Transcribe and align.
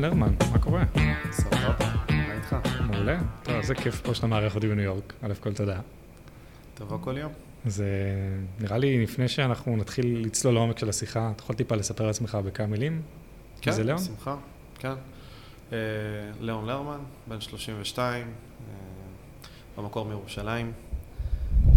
לרמן, 0.00 0.34
מה 0.52 0.58
קורה? 0.58 0.84
סבבה, 1.30 1.94
מה 2.10 2.34
איתך? 2.34 2.56
מעולה. 2.86 3.18
טוב, 3.42 3.54
איזה 3.54 3.74
כיף 3.74 4.00
פה 4.00 4.14
שאתה 4.14 4.26
מארח 4.26 4.54
אותי 4.54 4.68
בניו 4.68 4.84
יורק. 4.84 5.12
א' 5.22 5.32
כל 5.40 5.52
תודה. 5.52 5.80
תבוא 6.74 6.98
כל 7.00 7.16
יום. 7.18 7.32
אז 7.66 7.80
אה, 7.80 7.86
נראה 8.60 8.78
לי, 8.78 9.02
לפני 9.02 9.28
שאנחנו 9.28 9.76
נתחיל 9.76 10.22
לצלול 10.26 10.54
לעומק 10.54 10.78
של 10.78 10.88
השיחה, 10.88 11.30
אתה 11.36 11.42
יכול 11.42 11.56
טיפה 11.56 11.74
לספר 11.74 12.04
על 12.04 12.10
עצמך 12.10 12.38
בכמה 12.44 12.66
מילים? 12.66 13.02
כן, 13.60 13.72
זה 13.72 13.84
ליאון? 13.84 14.00
בשמחה, 14.00 14.36
כן. 14.78 14.92
אה, 15.72 15.78
ליאון 16.40 16.66
לרמן, 16.66 17.00
בן 17.26 17.40
32, 17.40 18.26
אה, 18.26 18.74
במקור 19.76 20.04
מירושלים. 20.04 20.72
אה, 20.72 21.72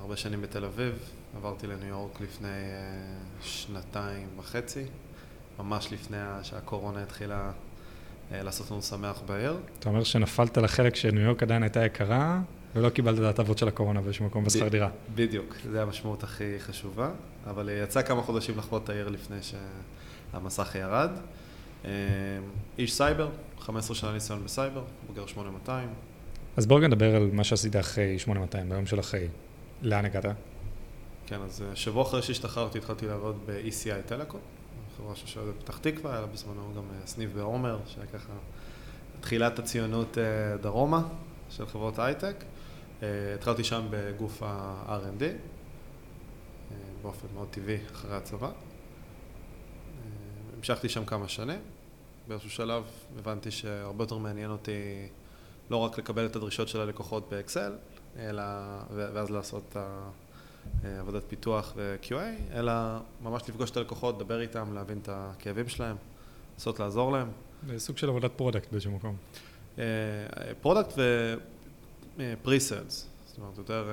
הרבה 0.00 0.16
שנים 0.16 0.42
בתל 0.42 0.64
אביב, 0.64 0.94
עברתי 1.36 1.66
לניו 1.66 1.88
יורק 1.88 2.20
לפני 2.20 2.48
אה, 2.48 3.42
שנתיים 3.42 4.28
וחצי, 4.38 4.84
ממש 5.58 5.92
לפני 5.92 6.16
שהקורונה 6.42 7.02
התחילה 7.02 7.50
אה, 8.32 8.42
לעשות 8.42 8.70
לנו 8.70 8.82
שמח 8.82 9.22
בעיר. 9.26 9.56
אתה 9.78 9.88
אומר 9.88 10.04
שנפלת 10.04 10.58
לחלק 10.58 10.96
שניו 10.96 11.22
יורק 11.22 11.42
עדיין 11.42 11.62
הייתה 11.62 11.84
יקרה, 11.84 12.40
ולא 12.74 12.88
קיבלת 12.90 13.18
את 13.18 13.24
ההטבות 13.24 13.58
של 13.58 13.68
הקורונה 13.68 14.00
באיזשהו 14.00 14.26
מקום 14.26 14.44
בשכר 14.44 14.68
דירה. 14.68 14.88
בדיוק, 15.14 15.54
זו 15.72 15.78
המשמעות 15.78 16.22
הכי 16.24 16.58
חשובה, 16.58 17.10
אבל 17.46 17.68
אה, 17.68 17.74
יצא 17.74 18.02
כמה 18.02 18.22
חודשים 18.22 18.58
לחוות 18.58 18.84
את 18.84 18.88
העיר 18.88 19.08
לפני 19.08 19.36
שהמסך 20.32 20.74
ירד. 20.74 21.10
אה, 21.84 21.90
איש 22.78 22.92
סייבר, 22.92 23.28
15 23.58 23.96
שנה 23.96 24.12
ניסיון 24.12 24.44
בסייבר, 24.44 24.82
בוגר 25.06 25.26
8200. 25.26 25.88
אז 26.56 26.66
בואו 26.66 26.80
נדבר 26.80 27.16
על 27.16 27.30
מה 27.32 27.44
שעשית 27.44 27.76
אחרי 27.76 28.18
8200, 28.18 28.68
ביום 28.68 28.86
של 28.86 29.00
אחרי. 29.00 29.28
לאן 29.82 30.04
הגעת? 30.04 30.24
כן, 31.26 31.40
אז 31.40 31.64
שבוע 31.74 32.02
אחרי 32.02 32.22
שהשתחררתי 32.22 32.78
התחלתי 32.78 33.06
לעבוד 33.06 33.36
ב-ECI 33.46 34.08
טלקום, 34.08 34.40
חברה 34.98 35.16
ששואלת 35.16 35.54
בפתח 35.54 35.78
תקווה, 35.78 36.12
היה 36.12 36.20
לה 36.20 36.26
בזמנו 36.26 36.74
גם 36.76 36.82
אה, 36.82 37.06
סניף 37.06 37.30
בעומר, 37.32 37.78
שהיה 37.86 38.06
ככה 38.06 38.32
תחילת 39.20 39.58
הציונות 39.58 40.18
אה, 40.18 40.56
דרומה 40.56 41.08
של 41.50 41.66
חברות 41.66 41.98
הייטק. 41.98 42.36
אה, 43.02 43.34
התחלתי 43.34 43.64
שם 43.64 43.86
בגוף 43.90 44.42
ה-R&D, 44.42 45.22
באופן 47.02 47.26
מאוד 47.34 47.48
טבעי 47.50 47.78
אחרי 47.92 48.16
הצבא. 48.16 48.50
המשכתי 50.56 50.88
שם 50.88 51.04
כמה 51.04 51.28
שנים. 51.28 51.60
באיזשהו 52.28 52.50
שלב 52.50 52.84
הבנתי 53.18 53.50
שהרבה 53.50 54.04
יותר 54.04 54.18
מעניין 54.18 54.50
אותי 54.50 55.08
לא 55.70 55.76
רק 55.76 55.98
לקבל 55.98 56.26
את 56.26 56.36
הדרישות 56.36 56.68
של 56.68 56.80
הלקוחות 56.80 57.30
באקסל, 57.30 57.72
אלא, 58.16 58.42
ואז 58.90 59.30
לעשות 59.30 59.62
את 59.68 59.76
עבודת 61.00 61.22
פיתוח 61.28 61.72
ו-QA, 61.76 62.54
אלא 62.54 62.72
ממש 63.22 63.42
לפגוש 63.48 63.70
את 63.70 63.76
הלקוחות, 63.76 64.16
לדבר 64.16 64.40
איתם, 64.40 64.74
להבין 64.74 64.98
את 65.02 65.08
הכאבים 65.12 65.68
שלהם, 65.68 65.96
לנסות 66.54 66.80
לעזור 66.80 67.12
להם. 67.12 67.28
זה 67.66 67.78
סוג 67.78 67.96
של 67.96 68.08
עבודת 68.08 68.30
product 68.36 68.70
באיזשהו 68.70 68.92
מקום. 68.92 69.16
product 70.60 70.92
ו 72.18 72.26
pre-sales, 72.26 73.08
זאת 73.38 73.38
אומרת, 73.38 73.58
יותר 73.58 73.90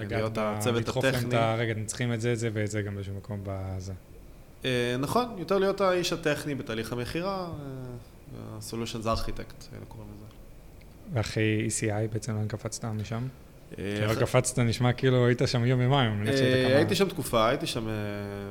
אה, 0.00 0.04
להיות 0.08 0.38
הצוות 0.38 0.82
לדחוף 0.82 1.04
להם 1.04 1.14
הטכני. 1.14 1.28
את 1.28 1.34
ה... 1.34 1.54
רגע, 1.54 1.72
אתם 1.72 1.84
צריכים 1.84 2.12
את 2.12 2.20
זה, 2.20 2.34
זה 2.34 2.50
ואת 2.52 2.70
זה 2.70 2.82
גם 2.82 2.94
באיזשהו 2.94 3.14
מקום 3.14 3.40
בזה. 3.42 3.92
אה, 4.64 4.96
נכון, 4.98 5.34
יותר 5.38 5.58
להיות 5.58 5.80
האיש 5.80 6.12
הטכני 6.12 6.54
בתהליך 6.54 6.92
המכירה, 6.92 7.48
אה, 7.48 7.52
ה-Solutions 8.38 9.04
Architect, 9.04 9.72
היינו 9.72 9.86
קוראים 9.88 10.10
לזה. 10.16 10.26
ואחרי 11.12 11.68
ECI 11.68 12.12
בעצם 12.12 12.36
לאן 12.36 12.48
קפצת 12.48 12.84
משם? 12.84 13.28
אה, 13.78 14.06
רק 14.08 14.18
קפצת, 14.18 14.58
נשמע 14.58 14.92
כאילו 14.92 15.26
היית 15.26 15.42
שם 15.46 15.64
יום 15.64 15.80
יומיים, 15.80 16.24
אה. 16.28 16.76
הייתי 16.76 16.94
שם 16.94 17.08
תקופה, 17.08 17.48
הייתי 17.48 17.66
שם 17.66 17.88
אה, 17.88 17.92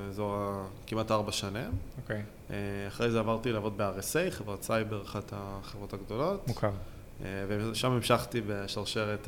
אזור 0.09 0.35
ה- 0.35 0.65
כמעט 0.87 1.11
ארבע 1.11 1.31
שנים. 1.31 1.71
אוקיי, 2.01 2.21
אה, 2.51 2.55
אחרי 2.87 3.11
זה 3.11 3.19
עברתי 3.19 3.51
לעבוד 3.51 3.77
ב-RSA, 3.77 4.31
חברת 4.31 4.63
סייבר, 4.63 5.03
אחת 5.03 5.33
החברות 5.35 5.93
הגדולות. 5.93 6.47
מוכר. 6.47 6.71
אה, 7.25 7.27
ושם 7.47 7.92
המשכתי 7.92 8.42
בשרשרת 8.47 9.27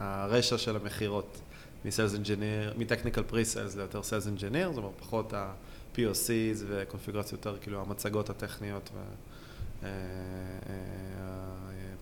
הרשע 0.00 0.58
של 0.58 0.76
המכירות, 0.76 1.40
מ-Sales 1.84 2.14
Engineer, 2.24 2.78
מ-Technical 2.78 3.32
Pre-Sales 3.32 3.76
ליותר 3.76 4.00
Sales 4.00 4.38
Engineer, 4.38 4.68
זאת 4.68 4.76
אומרת 4.76 4.92
פחות 5.00 5.32
ה-POCs 5.34 6.00
וקונפיגרציות 6.68 7.32
יותר, 7.46 7.58
כאילו 7.62 7.80
המצגות 7.80 8.30
הטכניות 8.30 8.90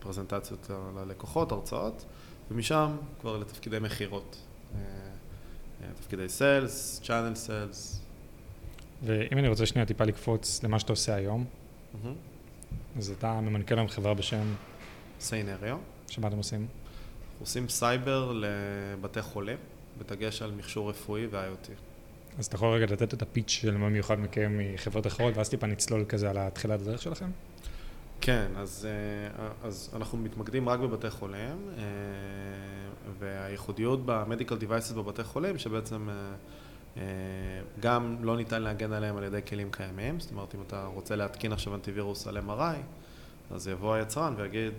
והפרזנטציות 0.00 0.71
ללקוחות, 0.97 1.53
הרצאות, 1.53 2.05
ומשם 2.51 2.97
כבר 3.21 3.39
לתפקידי 3.39 3.79
מכירות. 3.79 4.37
אה, 4.75 4.81
אה, 5.83 5.89
תפקידי 6.01 6.27
Sales, 6.27 7.05
Channel 7.05 7.49
Sales. 7.49 7.99
ואם 9.03 9.39
אני 9.39 9.49
רוצה 9.49 9.67
שנייה 9.67 9.87
טיפה 9.87 10.05
לקפוץ 10.05 10.63
למה 10.63 10.79
שאתה 10.79 10.93
עושה 10.93 11.15
היום, 11.15 11.45
מהמם. 11.95 12.15
אז 12.97 13.11
אתה 13.11 13.41
ממנכ"ל 13.41 13.75
היום 13.75 13.89
חברה 13.89 14.15
בשם, 14.15 14.55
סיינריו. 15.21 15.79
שמה 16.09 16.29
אתם 16.29 16.37
עושים? 16.37 16.67
עושים 17.41 17.69
סייבר 17.69 18.33
לבתי 18.35 19.23
חולים, 19.23 19.59
בדגש 19.99 20.43
על 20.43 20.51
מכשור 20.51 20.91
רפואי 20.91 21.27
ו-IoT. 21.27 21.71
אז 22.39 22.47
אתה 22.47 22.57
יכול 22.57 22.69
רגע 22.69 22.87
לתת 22.93 23.15
את 23.15 23.23
הפיץ' 23.23 23.51
של 23.51 23.77
מה 23.77 23.89
מיוחד 23.89 24.21
מכם 24.21 24.59
מחברות 24.59 25.07
אחרות, 25.07 25.37
ואז 25.37 25.49
טיפה 25.49 25.67
נצלול 25.67 26.05
כזה 26.09 26.31
על 26.31 26.39
התחילת 26.39 26.81
הדרך 26.81 27.03
שלכם? 27.03 27.31
כן, 28.21 28.47
אז, 28.56 28.89
אה, 28.91 29.69
אז 29.69 29.91
אנחנו 29.97 30.19
מתמקדים 30.19 30.69
רק 30.69 30.81
בבתי 30.81 31.11
חולים, 31.11 31.69
אה, 31.79 31.83
והייחודיות 33.19 34.06
ב-Medical 34.06 34.62
Devices 34.62 34.95
בבתי 34.95 35.25
חולים, 35.25 35.59
שבעצם 35.59 36.09
אה, 36.97 37.03
גם 37.81 38.17
לא 38.23 38.37
ניתן 38.37 38.62
להגן 38.62 38.93
עליהם 38.93 39.17
על 39.17 39.23
ידי 39.25 39.41
כלים 39.49 39.71
קיימים, 39.71 40.21
זאת 40.21 40.31
אומרת, 40.31 40.55
אם 40.55 40.61
אתה 40.67 40.84
רוצה 40.87 41.17
להתקין 41.17 41.53
עכשיו 41.53 41.75
אנטיווירוס 41.75 42.27
על 42.27 42.39
MRI, 42.39 42.77
אז 43.51 43.69
יבוא 43.69 43.95
היצרן 43.95 44.35
ויגיד, 44.37 44.73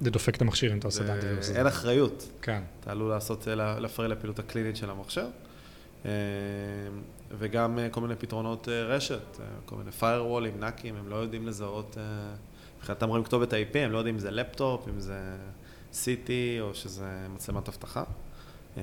זה 0.00 0.10
דופק 0.10 0.36
את 0.36 0.42
המכשיר 0.42 0.72
אם 0.72 0.78
אתה 0.78 0.88
עושה 0.88 1.04
את 1.04 1.08
האנטיווירוס. 1.08 1.50
אין 1.50 1.66
אחריות, 1.66 2.28
כן. 2.42 2.62
אתה 2.80 2.90
עלול 2.90 3.10
לעשות, 3.10 3.46
לה- 3.46 3.80
להפריע 3.80 4.08
לפעילות 4.08 4.38
הקלינית 4.38 4.76
של 4.76 4.90
המכשיר. 4.90 5.26
וגם 7.38 7.78
כל 7.90 8.00
מיני 8.00 8.16
פתרונות 8.16 8.68
רשת, 8.68 9.38
כל 9.66 9.76
מיני 9.76 9.90
firewallים, 10.00 10.60
נאקים, 10.60 10.96
הם 10.96 11.08
לא 11.08 11.16
יודעים 11.16 11.46
לזהות, 11.46 11.96
מבחינתם 12.84 13.08
רואים 13.08 13.24
כתובת 13.24 13.52
IP, 13.52 13.78
הם 13.78 13.92
לא 13.92 13.98
יודעים 13.98 14.14
אם 14.14 14.18
זה 14.20 14.30
לפטופ, 14.30 14.88
אם 14.88 15.00
זה 15.00 15.36
CT 15.92 16.28
או 16.60 16.74
שזה 16.74 17.26
מצלמת 17.34 17.68
אבטחה. 17.68 18.04
אה, 18.76 18.82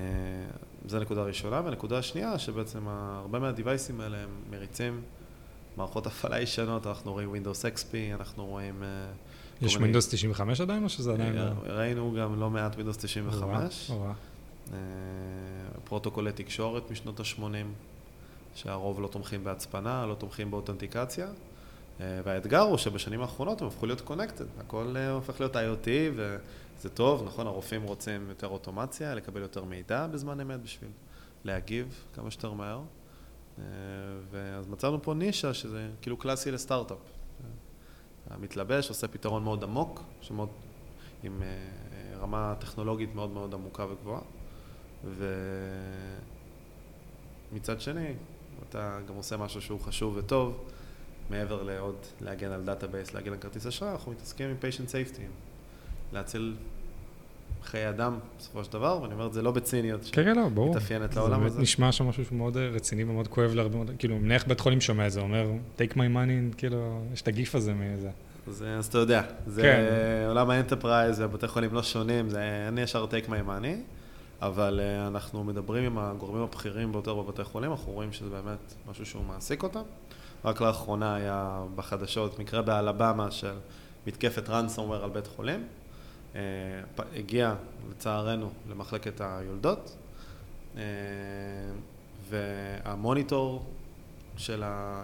זו 0.87 0.99
נקודה 0.99 1.23
ראשונה. 1.23 1.61
והנקודה 1.65 1.97
השנייה, 1.97 2.39
שבעצם 2.39 2.87
הרבה 2.87 3.39
מהדיווייסים 3.39 4.01
האלה 4.01 4.17
הם 4.17 4.29
מריצים 4.49 5.01
מערכות 5.77 6.07
הפעלה 6.07 6.39
ישנות, 6.41 6.87
אנחנו 6.87 7.11
רואים 7.11 7.33
Windows 7.35 7.77
XP, 7.77 7.93
אנחנו 8.19 8.45
רואים... 8.45 8.83
אה, 8.83 8.87
יש 9.61 9.77
מיני- 9.77 9.97
Windows 9.97 10.11
95 10.11 10.61
עדיין, 10.61 10.83
או 10.83 10.89
שזה 10.89 11.13
עדיין 11.13 11.35
לא? 11.35 11.41
אה, 11.41 11.51
ראינו 11.65 12.13
גם 12.19 12.39
לא 12.39 12.49
מעט 12.49 12.75
Windows 12.75 12.97
95. 13.01 13.89
או-אה, 13.91 13.99
או-אה. 13.99 14.13
אה, 14.73 14.77
פרוטוקולי 15.83 16.31
תקשורת 16.31 16.91
משנות 16.91 17.19
ה-80, 17.19 17.41
שהרוב 18.55 19.01
לא 19.01 19.07
תומכים 19.07 19.43
בהצפנה, 19.43 20.05
לא 20.05 20.13
תומכים 20.13 20.51
באותנטיקציה. 20.51 21.27
אה, 21.99 22.21
והאתגר 22.23 22.59
הוא 22.59 22.77
שבשנים 22.77 23.21
האחרונות 23.21 23.61
הם 23.61 23.67
הפכו 23.67 23.85
להיות 23.85 24.01
קונקטד, 24.01 24.45
הכל 24.59 24.93
אה, 24.97 25.11
הופך 25.11 25.39
להיות 25.39 25.55
IoT 25.55 25.87
וזה 26.15 26.89
טוב, 26.89 27.23
נכון, 27.25 27.47
הרופאים 27.47 27.83
רוצים 27.83 28.29
יותר 28.29 28.47
אוטומציה, 28.47 29.15
לקבל 29.15 29.41
יותר 29.41 29.63
מידע 29.63 30.07
בזמן 30.07 30.39
אמת 30.39 30.61
בשביל 30.61 30.89
להגיב 31.43 32.05
כמה 32.13 32.31
שיותר 32.31 32.53
מהר. 32.53 32.81
אה, 33.59 33.63
ואז 34.31 34.67
מצאנו 34.67 35.03
פה 35.03 35.13
נישה 35.13 35.53
שזה 35.53 35.89
כאילו 36.01 36.17
קלאסי 36.17 36.51
לסטארט-אפ. 36.51 36.97
המתלבש 38.29 38.89
עושה 38.89 39.07
פתרון 39.07 39.43
מאוד 39.43 39.63
עמוק, 39.63 40.03
שמאוד, 40.21 40.49
עם 41.23 41.41
רמה 42.19 42.53
טכנולוגית 42.59 43.15
מאוד 43.15 43.29
מאוד 43.29 43.53
עמוקה 43.53 43.85
וגבוהה. 43.85 44.21
ומצד 47.51 47.81
שני, 47.81 48.13
אתה 48.69 48.99
גם 49.07 49.15
עושה 49.15 49.37
משהו 49.37 49.61
שהוא 49.61 49.79
חשוב 49.79 50.17
וטוב, 50.17 50.63
מעבר 51.31 51.63
לעוד 51.63 51.95
להגן 52.21 52.51
על 52.51 52.61
database, 52.63 53.13
להגן 53.13 53.31
על 53.31 53.37
כרטיס 53.37 53.67
אשראי, 53.67 53.91
אנחנו 53.91 54.11
מתעסקים 54.11 54.49
עם 54.49 54.55
patient 54.61 54.89
safety, 54.89 55.21
להציל 56.13 56.55
חיי 57.63 57.89
אדם 57.89 58.19
בסופו 58.37 58.63
של 58.63 58.73
דבר, 58.73 58.99
ואני 59.01 59.13
אומר 59.13 59.27
את 59.27 59.33
זה 59.33 59.41
לא 59.41 59.51
בציניות, 59.51 60.09
כן, 60.11 60.23
כן, 60.23 60.35
לא, 60.35 60.49
ברור. 60.49 60.73
שמתאפיינת 60.73 61.11
זה 61.11 61.19
לעולם 61.19 61.39
באמת 61.39 61.51
הזה. 61.51 61.61
נשמע 61.61 61.91
שם 61.91 62.07
משהו 62.07 62.25
שהוא 62.25 62.37
מאוד 62.37 62.57
אה, 62.57 62.67
רציני 62.67 63.03
ומאוד 63.03 63.27
כואב 63.27 63.53
להרבה 63.53 63.75
מאוד, 63.75 63.91
כאילו, 63.99 64.19
מניח 64.19 64.45
בית 64.47 64.59
חולים 64.59 64.81
שומע 64.81 65.07
את 65.07 65.11
זה, 65.11 65.21
אומר, 65.21 65.51
take 65.77 65.93
my 65.93 65.95
money, 65.95 66.57
כאילו, 66.57 67.01
יש 67.13 67.21
את 67.21 67.27
הגיף 67.27 67.55
הזה 67.55 67.73
מזה. 67.73 68.09
אז, 68.47 68.65
אז 68.77 68.85
אתה 68.85 68.97
יודע, 68.97 69.21
זה 69.47 69.61
כן. 69.61 69.83
עולם 70.27 70.49
ה 70.49 70.56
enterprise 70.56 71.19
והבתי 71.19 71.47
חולים 71.47 71.73
לא 71.73 71.83
שונים, 71.83 72.29
זה 72.29 72.65
אין 72.67 72.77
ישר 72.77 73.05
take 73.05 73.27
my 73.27 73.47
money, 73.47 73.75
אבל 74.41 74.79
אה, 74.83 75.07
אנחנו 75.07 75.43
מדברים 75.43 75.83
עם 75.83 75.97
הגורמים 75.97 76.43
הבכירים 76.43 76.91
ביותר 76.91 77.13
בבתי 77.13 77.43
חולים, 77.43 77.71
אנחנו 77.71 77.91
רואים 77.91 78.13
שזה 78.13 78.29
באמת 78.29 78.73
משהו 78.89 79.05
שהוא 79.05 79.23
מעסיק 79.23 79.63
אותם. 79.63 79.81
רק 80.45 80.61
לאחרונה 80.61 81.15
היה 81.15 81.63
בחדשות 81.75 82.39
מקרה 82.39 82.61
באלבמה 82.61 83.31
של 83.31 83.53
מתקפת 84.07 84.49
ransomware 84.49 85.03
על 85.03 85.09
בית 85.09 85.27
חולים. 85.27 85.67
אה, 86.35 86.41
הגיע, 87.15 87.55
לצערנו, 87.91 88.49
למחלקת 88.69 89.21
היולדות, 89.21 89.95
אה, 90.77 90.81
והמוניטור 92.29 93.65
של 94.37 94.63
ה... 94.63 95.03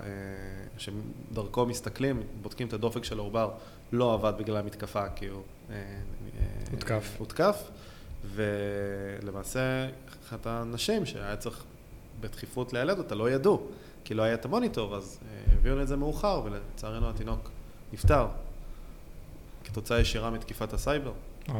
שדרכו 0.77 1.65
מסתכלים, 1.65 2.23
בודקים 2.41 2.67
את 2.67 2.73
הדופק 2.73 3.03
של 3.03 3.19
העובר, 3.19 3.51
לא 3.91 4.13
עבד 4.13 4.33
בגלל 4.37 4.57
המתקפה, 4.57 5.09
כי 5.09 5.27
הוא... 5.27 5.41
הותקף. 6.71 7.15
הותקף, 7.17 7.69
ולמעשה 8.25 9.87
אחת 10.27 10.47
הנשים 10.47 11.05
שהיה 11.05 11.35
צריך 11.35 11.63
בדחיפות 12.19 12.73
לילד 12.73 12.97
אותה, 12.97 13.15
לא 13.15 13.29
ידעו, 13.29 13.67
כי 14.03 14.13
לא 14.13 14.23
היה 14.23 14.33
את 14.33 14.45
המוניטור, 14.45 14.95
אז 14.95 15.19
הביאו 15.53 15.81
את 15.81 15.87
זה 15.87 15.95
מאוחר, 15.95 16.41
ולצערנו 16.45 17.09
התינוק 17.09 17.49
נפטר, 17.93 18.27
כתוצאה 19.63 19.99
ישירה 19.99 20.29
מתקיפת 20.29 20.73
הסייבר. 20.73 21.11
Oh. 21.47 21.51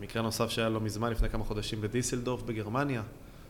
מקרה 0.00 0.22
נוסף 0.22 0.50
שהיה 0.50 0.68
לא 0.68 0.80
מזמן, 0.80 1.10
לפני 1.10 1.28
כמה 1.28 1.44
חודשים 1.44 1.80
בדיסלדורף 1.80 2.42
בגרמניה, 2.42 3.02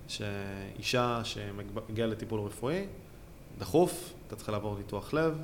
שאישה 0.08 1.20
שמגיעה 1.24 2.08
לטיפול 2.08 2.40
רפואי, 2.40 2.86
דחוף, 3.58 4.12
הייתה 4.22 4.36
צריכה 4.36 4.52
לעבור 4.52 4.76
ניתוח 4.78 5.14
לב, 5.14 5.42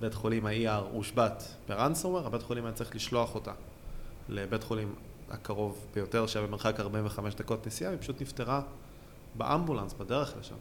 בית 0.00 0.14
חולים 0.14 0.46
ה-ER 0.46 0.82
הושבת 0.92 1.54
ב 1.68 1.73
ransomware, 1.73 2.26
הבית 2.26 2.42
חולים 2.42 2.64
היה 2.64 2.74
צריך 2.74 2.96
לשלוח 2.96 3.34
אותה 3.34 3.52
לבית 4.28 4.62
חולים 4.62 4.94
הקרוב 5.30 5.86
ביותר, 5.94 6.26
שהיה 6.26 6.46
במרחק 6.46 6.80
45 6.80 7.34
דקות 7.34 7.66
נסיעה, 7.66 7.90
היא 7.90 8.00
פשוט 8.00 8.22
נפטרה 8.22 8.62
באמבולנס, 9.34 9.92
בדרך 9.92 10.34
לשם. 10.40 10.54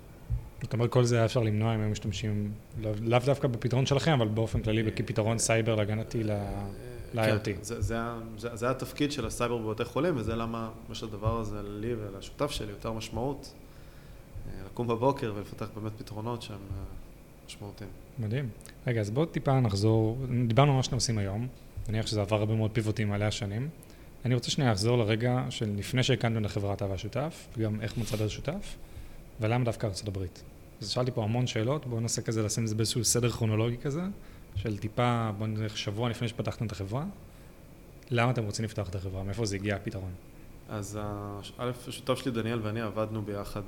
זאת 0.62 0.74
אומרת, 0.74 0.92
כל 0.92 1.04
זה 1.04 1.16
היה 1.16 1.25
אפשר 1.25 1.39
למנוע 1.39 1.75
אם 1.75 1.81
היו 1.81 1.89
משתמשים, 1.89 2.51
לאו 2.81 2.92
לא 3.01 3.19
דווקא 3.19 3.48
בפתרון 3.48 3.86
שלכם, 3.86 4.12
אבל 4.12 4.27
באופן 4.27 4.62
כללי 4.62 4.86
אה, 4.86 4.92
כפתרון 4.92 5.38
סייבר 5.38 5.75
להגנתי 5.75 6.24
ל-IoT. 6.24 7.45
כן, 7.45 7.54
זה, 7.62 7.81
זה, 7.81 7.98
זה, 8.38 8.56
זה 8.56 8.69
התפקיד 8.69 9.12
של 9.12 9.25
הסייבר 9.25 9.57
בבתי 9.57 9.86
חולים, 9.86 10.18
וזה 10.18 10.36
למה 10.36 10.69
יש 10.92 11.04
לדבר 11.04 11.39
הזה 11.39 11.62
לי 11.63 11.94
ולשותף 11.94 12.51
שלי 12.51 12.71
יותר 12.71 12.92
משמעות. 12.92 13.54
אה, 14.48 14.66
לקום 14.66 14.88
בבוקר 14.88 15.33
ולפתח 15.36 15.68
באמת 15.75 15.92
פתרונות 15.98 16.42
שהם 16.42 16.56
אה, 16.56 16.83
משמעותיים. 17.48 17.89
מדהים. 18.19 18.50
רגע, 18.88 19.01
אז 19.01 19.10
בואו 19.10 19.25
טיפה 19.25 19.60
נחזור, 19.60 20.18
דיברנו 20.48 20.71
על 20.71 20.77
מה 20.77 20.83
שאתם 20.83 20.95
עושים 20.95 21.18
היום, 21.18 21.48
נניח 21.89 22.07
שזה 22.07 22.21
עבר 22.21 22.36
הרבה 22.36 22.56
מאוד 22.56 22.71
פיבוטים 22.71 23.10
מעלה 23.10 23.27
השנים. 23.27 23.69
אני 24.25 24.36
רוצה 24.36 24.51
שנייה 24.51 24.71
לחזור 24.71 24.98
לרגע 24.98 25.45
של 25.50 25.69
לפני 25.77 26.04
שהקמתם 26.04 26.44
לחברת 26.44 26.81
אהבה 26.81 26.98
שותף, 26.98 27.48
וגם 27.57 27.81
איך 27.81 27.98
מצאת 27.98 28.21
השותף, 28.21 28.75
ולמה 29.39 29.66
דווקא 29.66 29.88
ארצות 29.88 30.07
הברית. 30.07 30.44
אז 30.81 30.89
שאלתי 30.89 31.12
פה 31.12 31.24
המון 31.24 31.48
שאלות, 31.48 31.86
בואו 31.86 32.00
ננסה 32.00 32.21
כזה 32.21 32.44
לשים 32.44 32.63
את 32.63 32.69
זה 32.69 32.75
באיזשהו 32.75 33.04
סדר 33.04 33.30
כרונולוגי 33.30 33.77
כזה, 33.77 34.01
של 34.56 34.77
טיפה, 34.77 35.31
בואו 35.38 35.50
נלך 35.50 35.77
שבוע 35.77 36.10
לפני 36.10 36.27
שפתחתם 36.27 36.66
את 36.66 36.71
החברה. 36.71 37.06
למה 38.12 38.31
אתם 38.31 38.44
רוצים 38.44 38.66
לפתוח 38.66 38.89
את 38.89 38.95
החברה? 38.95 39.24
מאיפה 39.24 39.45
זה 39.45 39.56
הגיע 39.56 39.75
הפתרון? 39.75 40.12
אז 40.69 41.00
א', 41.57 41.71
השותף 41.88 42.16
שלי 42.16 42.31
דניאל 42.31 42.60
ואני 42.63 42.81
עבדנו 42.81 43.21
ביחד 43.21 43.62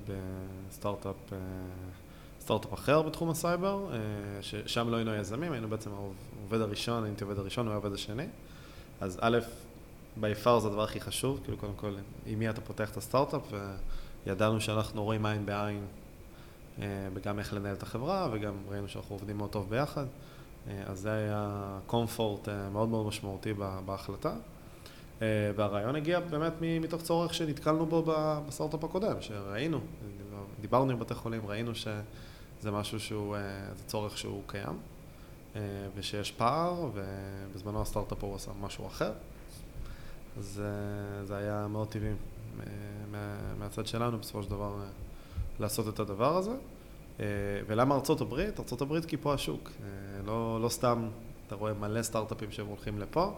בסטארט-אפ, 0.70 1.16
אה, 1.34 1.38
סטארט-אפ 2.40 2.74
אחר 2.74 3.02
בתחום 3.02 3.30
הסייבר, 3.30 3.90
אה, 3.92 3.98
ששם 4.42 4.90
לא 4.90 4.96
היינו 4.96 5.16
יזמים, 5.16 5.52
היינו 5.52 5.68
בעצם 5.68 5.90
העובד 5.92 6.62
הראשון, 6.62 7.04
הייתי 7.04 7.24
עובד 7.24 7.40
הראשון, 7.40 7.66
הוא 7.66 7.72
היה 7.72 7.80
העובד 7.80 7.94
השני. 7.94 8.26
אז 9.02 9.20
א', 9.22 9.40
by 10.18 10.36
far 10.36 10.60
זה 10.60 10.68
הדבר 10.68 10.84
הכי 10.84 11.00
חשוב, 11.00 11.40
כאילו 11.44 11.58
קודם 11.58 11.74
כל, 11.76 11.96
עם 12.26 12.40
מי 12.40 12.50
אתה 12.50 12.62
פותח 12.62 12.92
את 12.92 12.98
הסטארט-אפ, 12.98 13.54
וידענו 14.26 14.62
שאנחנו 14.62 15.04
רואים 15.04 15.26
עין 15.26 15.46
בעין, 15.46 15.86
וגם 17.14 17.36
אה, 17.36 17.40
איך 17.40 17.54
לנהל 17.54 17.76
את 17.76 17.84
החברה, 17.84 18.28
וגם 18.32 18.54
ראינו 18.70 18.88
שאנחנו 18.88 19.16
עובדים 19.16 19.38
מאוד 19.38 19.50
טוב 19.50 19.70
ביחד. 19.70 20.06
אז 20.86 21.00
זה 21.00 21.12
היה 21.12 21.80
comfort 21.88 22.50
מאוד 22.72 22.90
מאוד 22.90 23.06
משמעותי 23.06 23.54
בהחלטה. 23.86 24.34
והרעיון 25.56 25.96
הגיע 25.96 26.20
באמת 26.20 26.54
מתוך 26.62 27.02
צורך 27.02 27.34
שנתקלנו 27.34 27.86
בו 27.86 28.04
בסטארט-אפ 28.48 28.84
הקודם, 28.84 29.22
שראינו, 29.22 29.80
דיברנו 30.62 30.92
עם 30.92 31.00
בתי 31.00 31.14
חולים, 31.14 31.48
ראינו 31.48 31.76
שזה 31.76 32.72
משהו 32.72 33.00
שהוא, 33.00 33.36
זה 33.76 33.84
צורך 33.88 34.18
שהוא 34.18 34.42
קיים, 34.48 34.80
ושיש 35.96 36.32
פער, 36.32 36.90
ובזמנו 36.94 37.82
הסטארט-אפ 37.82 38.24
הוא 38.24 38.36
עשה 38.36 38.52
משהו 38.62 38.88
אחר. 38.88 39.12
אז 40.38 40.62
זה 41.24 41.38
היה 41.38 41.68
מאוד 41.70 41.88
טבעי 41.88 42.14
מהצד 43.60 43.88
שלנו 43.88 44.18
בסופו 44.18 44.44
של 44.44 44.50
דבר 44.50 44.76
לעשות 45.60 45.94
את 45.94 46.00
הדבר 46.00 46.38
הזה. 46.38 46.52
ולמה 47.68 47.96
ארצות 47.96 48.22
הברית? 48.22 48.60
ארצות 48.60 48.82
הברית 48.82 49.06
כי 49.06 49.18
פה 49.18 49.34
השוק. 49.34 49.72
לא, 50.26 50.62
לא 50.62 50.70
סתם 50.70 51.10
אתה 51.48 51.56
רואה 51.56 51.74
מלא 51.74 52.04
סטארט-אפים 52.04 52.52
שהם 52.52 52.68
הולכים 52.68 53.00
לפה. 53.00 53.34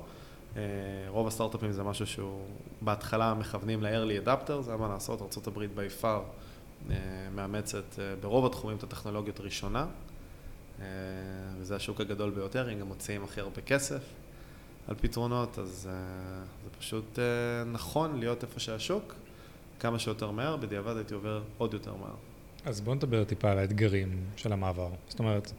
רוב 1.07 1.27
הסטארט-אפים 1.27 1.71
זה 1.71 1.83
משהו 1.83 2.07
שהוא 2.07 2.41
בהתחלה 2.81 3.33
מכוונים 3.33 3.83
ל-early 3.83 4.27
adapter, 4.27 4.61
זה 4.61 4.71
היה 4.71 4.77
מה 4.77 4.87
לעשות, 4.87 5.21
ארה"ב 5.21 5.57
by 5.57 6.03
far 6.03 6.19
מאמצת 7.35 7.83
ברוב 8.21 8.45
התחומים 8.45 8.77
את 8.77 8.83
הטכנולוגיות 8.83 9.39
ראשונה, 9.39 9.85
וזה 11.59 11.75
השוק 11.75 12.01
הגדול 12.01 12.29
ביותר, 12.29 12.69
הם 12.69 12.79
גם 12.79 12.87
מוציאים 12.87 13.23
הכי 13.23 13.41
הרבה 13.41 13.61
כסף 13.61 14.01
על 14.87 14.95
פתרונות, 15.01 15.59
אז 15.59 15.69
זה 15.69 16.69
פשוט 16.79 17.19
נכון 17.71 18.19
להיות 18.19 18.43
איפה 18.43 18.59
שהשוק, 18.59 19.15
כמה 19.79 19.99
שיותר 19.99 20.31
מהר, 20.31 20.57
בדיעבד 20.57 20.95
הייתי 20.97 21.13
עובר 21.13 21.41
עוד 21.57 21.73
יותר 21.73 21.95
מהר. 21.95 22.15
אז 22.65 22.81
בוא 22.81 22.95
נדבר 22.95 23.23
טיפה 23.23 23.51
על 23.51 23.59
האתגרים 23.59 24.23
של 24.35 24.53
המעבר. 24.53 24.89
זאת 25.07 25.19
אומרת, 25.19 25.51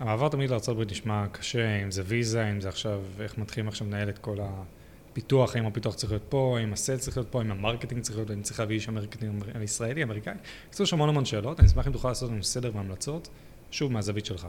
המעבר 0.00 0.28
תמיד 0.28 0.50
לארה"ב 0.50 0.90
נשמע 0.90 1.28
קשה, 1.32 1.82
אם 1.82 1.90
זה 1.90 2.02
ויזה, 2.06 2.50
אם 2.50 2.60
זה 2.60 2.68
עכשיו, 2.68 3.00
איך 3.20 3.38
מתחילים 3.38 3.68
עכשיו 3.68 3.86
לנהל 3.86 4.08
את 4.08 4.18
כל 4.18 4.36
הפיתוח, 4.40 5.56
האם 5.56 5.66
הפיתוח 5.66 5.94
צריך 5.94 6.12
להיות 6.12 6.24
פה, 6.28 6.56
האם 6.58 6.72
ה 6.72 6.76
sales 6.76 6.96
צריך 6.96 7.16
להיות 7.16 7.28
פה, 7.30 7.38
האם 7.38 7.50
ה 7.50 7.55
marketing 7.55 8.02
צריך 8.02 8.16
להיות, 8.16 8.30
האם 8.30 8.42
צריך 8.42 8.60
להביא 8.60 8.76
איש 8.76 8.88
marketing 8.88 9.44
ישראלי, 9.62 10.02
אמריקאי. 10.02 10.34
יש 10.80 10.92
המון 10.92 11.08
המון 11.08 11.24
שאלות, 11.24 11.60
אני 11.60 11.68
אשמח 11.68 11.86
אם 11.86 11.92
תוכל 11.92 12.08
לעשות 12.08 12.30
לנו 12.30 12.42
סדר 12.42 12.70
והמלצות, 12.74 13.28
שוב 13.70 13.92
מהזווית 13.92 14.26
שלך. 14.26 14.46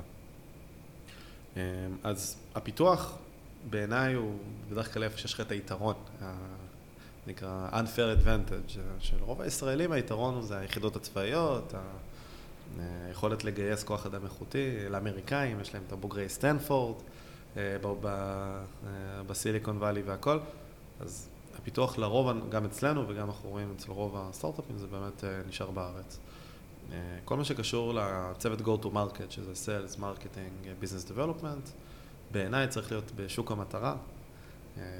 אמ, 1.55 1.61
אז 2.03 2.37
הפיתוח 2.55 3.17
בעיניי 3.69 4.13
הוא 4.13 4.37
בדרך 4.69 4.93
כלל 4.93 5.03
איפה 5.03 5.17
שיש 5.17 5.33
לך 5.33 5.41
את 5.41 5.51
היתרון, 5.51 5.95
נקרא 7.27 7.69
unfair 7.71 8.25
advantage, 8.25 8.77
של 8.99 9.17
רוב 9.19 9.41
הישראלים 9.41 9.91
היתרון 9.91 10.33
הוא 10.33 10.43
זה 10.43 10.59
היחידות 10.59 10.95
הצבאיות, 10.95 11.73
היכולת 12.79 13.43
לגייס 13.43 13.83
כוח 13.83 14.05
אדם 14.05 14.23
איכותי, 14.23 14.89
לאמריקאים, 14.89 15.59
יש 15.59 15.73
להם 15.73 15.83
את 15.87 15.91
הבוגרי 15.91 16.29
סטנפורד, 16.29 16.95
אה, 17.57 17.77
בסיליקון 19.27 19.77
וואלי 19.77 20.01
והכל, 20.01 20.39
אז 20.99 21.29
הפיתוח 21.57 21.97
לרוב, 21.97 22.49
גם 22.49 22.65
אצלנו 22.65 23.07
וגם 23.07 23.27
אנחנו 23.27 23.49
רואים 23.49 23.73
אצל 23.75 23.91
רוב 23.91 24.15
הסטארט-אפים, 24.17 24.77
זה 24.77 24.87
באמת 24.87 25.23
אה, 25.23 25.41
נשאר 25.47 25.71
בארץ. 25.71 26.19
אה, 26.91 26.97
כל 27.25 27.37
מה 27.37 27.45
שקשור 27.45 27.93
לצוות 27.93 28.59
go 28.59 28.83
to 28.83 28.87
market, 28.87 29.29
שזה 29.29 29.51
sales, 29.53 29.99
marketing, 29.99 30.83
business 30.83 31.11
development, 31.11 31.69
בעיניי 32.31 32.67
צריך 32.67 32.91
להיות 32.91 33.11
בשוק 33.15 33.51
המטרה. 33.51 33.95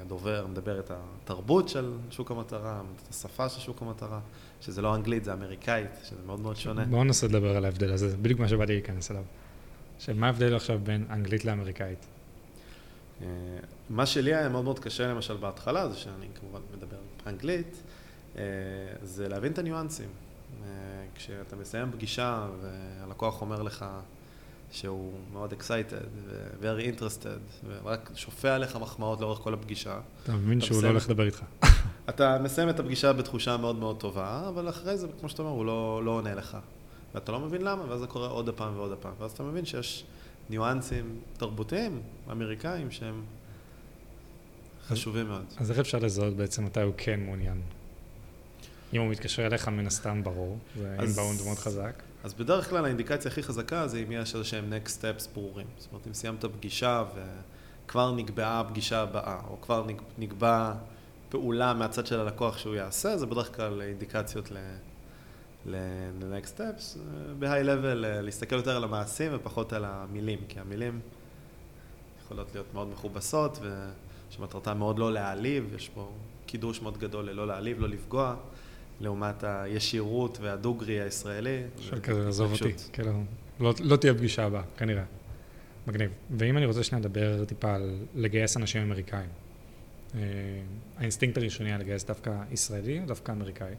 הדובר 0.02 0.48
מדבר 0.48 0.80
את 0.80 0.92
התרבות 0.92 1.70
של 1.70 1.94
שוק 2.10 2.32
המטרה, 2.32 2.82
את 2.96 3.10
השפה 3.10 3.50
של 3.50 3.60
שוק 3.62 3.82
המטרה. 3.82 4.20
שזה 4.62 4.82
לא 4.82 4.96
אנגלית, 4.96 5.24
זה 5.24 5.34
אמריקאית, 5.34 5.90
שזה 6.04 6.22
מאוד 6.26 6.40
מאוד 6.40 6.56
שונה. 6.56 6.86
בואו 6.86 7.04
ננסה 7.04 7.28
לדבר 7.28 7.58
על 7.58 7.66
ההבדל 7.66 7.92
הזה, 7.92 8.10
זה 8.10 8.18
בדיוק 8.18 8.40
מה 8.40 8.48
שבאתי 8.48 8.74
להיכנס 8.74 9.12
אליו. 9.12 9.24
שמה 10.00 10.26
ההבדל 10.28 10.56
עכשיו 10.56 10.80
בין 10.84 11.06
אנגלית 11.10 11.46
לאמריקאית? 11.46 12.06
אה, 13.22 13.28
מה 13.90 14.06
שלי 14.06 14.36
היה 14.36 14.50
מאוד 14.50 14.64
מאוד 14.64 14.80
קשה 14.80 15.08
למשל 15.08 15.38
בהתחלה, 15.38 15.90
זה 15.90 15.96
שאני 15.96 16.26
כמובן 16.40 16.60
מדבר 16.78 16.98
אנגלית, 17.28 17.82
אה, 18.38 18.44
זה 19.04 19.30
להבין 19.30 19.52
את 19.52 19.58
הניואנסים. 19.58 20.10
אה, 20.64 20.68
כשאתה 21.16 21.56
מסיים 21.56 21.92
פגישה 21.92 22.48
והלקוח 22.62 23.42
אומר 23.42 23.62
לך 23.62 23.86
שהוא 24.72 25.14
מאוד 25.34 25.54
excited 25.54 26.08
ו-very 26.26 26.96
interested, 26.96 27.68
ורק 27.68 28.12
שופע 28.16 28.56
עליך 28.56 28.76
מחמאות 28.76 29.22
לאורך 29.22 29.40
כל 29.40 29.54
הפגישה. 29.54 30.00
אתה 30.24 30.32
מבין 30.32 30.62
שהוא 30.62 30.84
לא 30.84 30.88
הולך 30.88 31.10
לדבר 31.10 31.26
איתך. 31.26 31.44
אתה 32.10 32.38
מסיים 32.44 32.70
את 32.70 32.80
הפגישה 32.80 33.14
בתחושה 33.14 33.58
מאוד 33.58 33.76
מאוד 33.76 34.00
טובה, 34.00 34.50
אבל 34.50 34.70
אחרי 34.70 34.98
זה, 34.98 35.08
כמו 35.20 35.30
שאתה 35.30 35.42
אומר, 35.42 35.54
הוא 35.54 35.66
לא, 35.66 36.02
לא 36.06 36.12
עונה 36.12 36.36
לך. 36.36 36.58
ואתה 37.14 37.32
לא 37.32 37.40
מבין 37.40 37.62
למה, 37.62 37.90
ואז 37.90 38.00
זה 38.00 38.08
קורה 38.08 38.28
עוד 38.28 38.50
הפעם 38.50 38.76
ועוד 38.76 38.92
הפעם. 38.92 39.14
ואז 39.20 39.32
אתה 39.32 39.44
מבין 39.44 39.66
שיש 39.66 40.04
ניואנסים 40.50 41.20
תרבותיים, 41.38 42.02
אמריקאים, 42.32 42.92
שהם 42.92 43.24
חשובים 44.88 45.28
מאוד. 45.28 45.46
אז 45.58 45.72
איך 45.72 45.80
אפשר 45.80 46.00
לזהות 46.00 46.34
בעצם 46.34 46.66
מתי 46.66 46.82
הוא 46.82 46.94
כן 46.98 47.20
מעוניין? 47.20 47.62
אם 48.94 49.02
הוא 49.02 49.10
מתקשר 49.10 49.46
אליך, 49.46 49.68
מן 49.68 49.88
הסתם 49.88 50.24
ברור, 50.24 50.58
זה 50.78 50.96
אינבאונד 51.00 51.42
מאוד 51.46 51.58
חזק. 51.58 52.04
אז 52.24 52.34
בדרך 52.34 52.70
כלל 52.70 52.86
האינדיקציה 52.86 53.32
הכי 53.32 53.44
חזקה 53.44 53.88
זה 53.88 53.98
אם 54.08 54.12
יש 54.12 54.36
איזה 54.36 54.46
שהם 54.46 54.74
next 54.74 54.90
steps 54.90 55.34
ברורים. 55.34 55.68
זאת 55.78 55.92
אומרת, 55.92 56.08
אם 56.08 56.14
סיימת 56.14 56.46
פגישה 56.46 57.04
וכבר 57.86 58.16
נקבעה 58.16 58.60
הפגישה 58.60 59.02
הבאה, 59.02 59.40
או 59.48 59.62
כבר 59.62 59.88
נקבע 60.18 60.74
פעולה 61.30 61.74
מהצד 61.74 62.08
של 62.08 62.20
הלקוח 62.20 62.58
שהוא 62.58 62.76
יעשה, 62.76 63.18
זה 63.18 63.26
בדרך 63.26 63.56
כלל 63.56 63.82
אינדיקציות 63.82 64.52
ל-next 65.66 66.58
steps. 66.58 66.98
ב-high 67.40 67.66
level 67.66 67.96
להסתכל 67.96 68.56
יותר 68.56 68.76
על 68.76 68.84
המעשים 68.84 69.32
ופחות 69.36 69.74
על 69.74 69.86
המילים, 69.86 70.40
כי 70.50 70.60
המילים 70.60 71.00
יכולות 72.26 72.48
להיות 72.54 72.74
מאוד 72.74 72.88
מכובסות 72.88 73.60
ושמטרתן 74.30 74.78
מאוד 74.78 75.00
לא 75.00 75.14
להעליב, 75.14 75.74
יש 75.76 75.90
פה 75.90 76.12
קידוש 76.46 76.82
מאוד 76.82 76.98
גדול 76.98 77.30
ללא 77.30 77.48
להעליב, 77.48 77.80
לא 77.80 77.90
לפגוע. 77.90 78.36
לעומת 79.02 79.44
הישירות 79.44 80.38
והדוגרי 80.42 81.02
הישראלי. 81.02 81.64
של 81.80 82.00
כזה, 82.00 82.28
עזוב 82.28 82.52
אותי, 82.52 82.74
כאילו, 82.94 83.24
לא, 83.60 83.74
לא 83.80 83.96
תהיה 83.96 84.14
פגישה 84.14 84.46
הבאה, 84.46 84.64
כנראה. 84.78 85.04
מגניב. 85.88 86.12
ואם 86.38 86.58
אני 86.58 86.66
רוצה 86.66 86.84
שנייה 86.84 87.00
לדבר 87.00 87.46
טיפה 87.46 87.76
על 87.76 88.00
לגייס 88.16 88.58
אנשים 88.58 88.82
אמריקאים, 88.82 89.30
אה, 90.16 90.20
האינסטינקט 90.98 91.38
הראשוני 91.38 91.70
היה 91.70 91.78
לגייס 91.78 92.04
דווקא 92.04 92.44
ישראלי 92.52 93.00
או 93.00 93.06
דווקא 93.06 93.32
אמריקאי? 93.32 93.74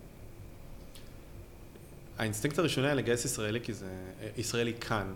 האינסטינקט 2.18 2.58
הראשוני 2.58 2.86
היה 2.86 2.94
לגייס 2.94 3.24
ישראלי 3.24 3.60
כי 3.60 3.72
זה, 3.72 3.90
ישראלי 4.36 4.74
כאן, 4.74 5.14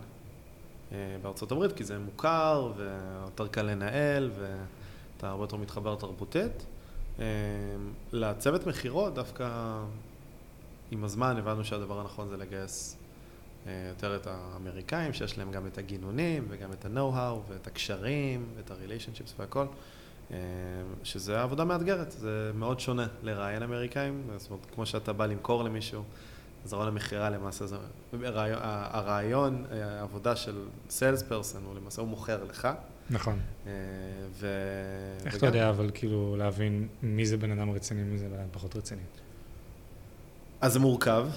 אה, 0.91 0.97
בארצות 1.21 1.51
הברית, 1.51 1.71
כי 1.71 1.83
זה 1.83 1.99
מוכר 1.99 2.73
ויותר 2.77 3.47
קל 3.47 3.61
לנהל 3.61 4.31
ואתה 4.39 5.29
הרבה 5.29 5.43
יותר 5.43 5.57
מתחבר 5.57 5.95
תרבותית. 5.95 6.65
אה, 7.19 7.25
לצוות 8.11 8.67
מכירות 8.67 9.13
דווקא 9.13 9.79
עם 10.91 11.03
הזמן 11.03 11.37
הבנו 11.37 11.63
שהדבר 11.63 11.99
הנכון 11.99 12.29
זה 12.29 12.37
לגייס 12.37 12.97
אה, 13.67 13.71
יותר 13.89 14.15
את 14.15 14.27
האמריקאים, 14.27 15.13
שיש 15.13 15.37
להם 15.37 15.51
גם 15.51 15.67
את 15.67 15.77
הגינונים 15.77 16.45
וגם 16.49 16.71
את 16.71 16.85
ה-know-how 16.85 17.51
ואת 17.51 17.67
הקשרים 17.67 18.45
ואת 18.57 18.71
ה-relationships 18.71 19.31
והכל, 19.39 19.65
שזה 21.03 21.41
עבודה 21.41 21.63
מאתגרת, 21.63 22.11
זה 22.11 22.51
מאוד 22.55 22.79
שונה 22.79 23.07
לראיין 23.23 23.63
אמריקאים, 23.63 24.23
זאת 24.37 24.51
אומרת, 24.51 24.65
כמו 24.75 24.85
שאתה 24.85 25.13
בא 25.13 25.25
למכור 25.25 25.63
למישהו. 25.63 26.03
אז 26.65 26.73
הרעיון 26.73 26.93
המכירה 26.93 27.29
למעשה 27.29 27.67
זה, 27.67 27.77
הרעיון, 28.23 29.65
העבודה 29.71 30.35
של 30.35 30.65
סיילס 30.89 31.23
פרסון 31.23 31.63
הוא 31.65 31.75
למעשה 31.75 32.01
הוא 32.01 32.09
מוכר 32.09 32.43
לך. 32.43 32.67
נכון. 33.09 33.39
אה, 33.67 33.71
ו... 34.31 34.47
איך 35.25 35.35
אתה 35.35 35.45
יודע 35.45 35.69
אבל 35.69 35.91
כאילו 35.93 36.35
להבין 36.37 36.87
מי 37.01 37.25
זה 37.25 37.37
בן 37.37 37.51
אדם 37.51 37.71
רציני, 37.71 38.03
מי 38.03 38.17
זה 38.17 38.27
בן 38.27 38.39
אדם 38.39 38.49
פחות 38.51 38.75
רציני? 38.75 39.01
אז 40.61 40.73
זה 40.73 40.79
מורכב, 40.79 41.27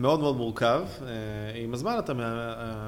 מאוד 0.00 0.20
מאוד 0.20 0.36
מורכב. 0.36 0.82
אה, 1.02 1.06
עם 1.54 1.74
הזמן 1.74 1.96
אתה 1.98 2.12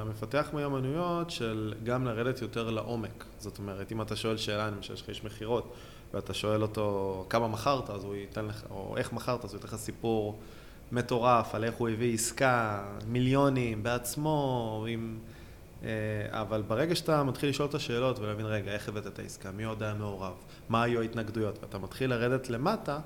מפתח 0.09 0.49
מיומנויות 0.53 1.29
של 1.29 1.73
גם 1.83 2.05
לרדת 2.05 2.41
יותר 2.41 2.69
לעומק. 2.69 3.25
זאת 3.39 3.57
אומרת, 3.57 3.91
אם 3.91 4.01
אתה 4.01 4.15
שואל 4.15 4.37
שאלה, 4.37 4.67
אני 4.67 4.81
חושב 4.81 4.95
שיש 4.95 5.03
לך 5.03 5.09
איש 5.09 5.23
מכירות, 5.23 5.73
ואתה 6.13 6.33
שואל 6.33 6.61
אותו 6.61 7.25
כמה 7.29 7.47
מכרת, 7.47 7.89
אז 7.89 8.03
הוא 8.03 8.15
ייתן 8.15 8.45
לך, 8.45 8.63
או 8.69 8.97
איך 8.97 9.13
מכרת, 9.13 9.45
אז 9.45 9.53
הוא 9.53 9.57
ייתן 9.57 9.67
לך 9.67 9.75
סיפור. 9.75 10.39
מטורף 10.91 11.55
על 11.55 11.63
איך 11.63 11.75
הוא 11.75 11.89
הביא 11.89 12.13
עסקה, 12.13 12.83
מיליונים, 13.07 13.83
בעצמו, 13.83 14.85
עם... 14.89 15.19
אה, 15.83 15.89
אבל 16.31 16.61
ברגע 16.67 16.95
שאתה 16.95 17.23
מתחיל 17.23 17.49
לשאול 17.49 17.69
את 17.69 17.73
השאלות 17.73 18.19
ולהבין, 18.19 18.45
רגע, 18.45 18.71
איך 18.71 18.89
הבאת 18.89 19.07
את 19.07 19.19
העסקה, 19.19 19.51
מי 19.51 19.63
עוד 19.63 19.83
היה 19.83 19.93
מעורב, 19.93 20.33
מה 20.69 20.83
היו 20.83 21.01
ההתנגדויות, 21.01 21.59
ואתה 21.61 21.77
מתחיל 21.77 22.09
לרדת 22.09 22.49
למטה, 22.49 22.99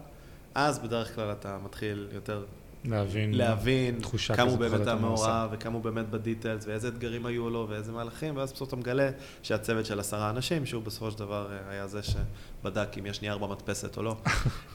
אז 0.56 0.80
בדרך 0.80 1.16
כלל 1.16 1.32
אתה 1.32 1.58
מתחיל 1.64 2.08
יותר 2.12 2.44
להבין, 2.86 3.34
להבין 3.34 4.00
כמה 4.36 4.52
הוא 4.52 4.60
באמת 4.60 4.88
היה 4.88 4.96
מעורב, 4.96 5.50
וכמה 5.52 5.74
הוא 5.74 5.84
באמת 5.84 6.10
בדיטלס, 6.10 6.68
ואיזה 6.68 6.88
אתגרים 6.88 7.26
היו 7.26 7.50
לו, 7.50 7.68
ואיזה 7.70 7.92
מהלכים, 7.92 8.38
ואז 8.38 8.54
בסוף 8.54 8.68
אתה 8.68 8.76
מגלה 8.76 9.10
שהצוות 9.44 9.86
של 9.86 10.00
עשרה 10.00 10.30
אנשים, 10.30 10.66
שהוא 10.66 10.84
בסופו 10.84 11.12
של 11.12 11.20
דבר 11.20 11.52
אה, 11.52 11.72
היה 11.72 11.88
זה 11.88 12.00
שבדק 12.04 12.98
אם 13.00 13.06
יש 13.06 13.22
נייר 13.22 13.38
במדפסת 13.38 13.98
או 13.98 14.04
לא. 14.04 14.16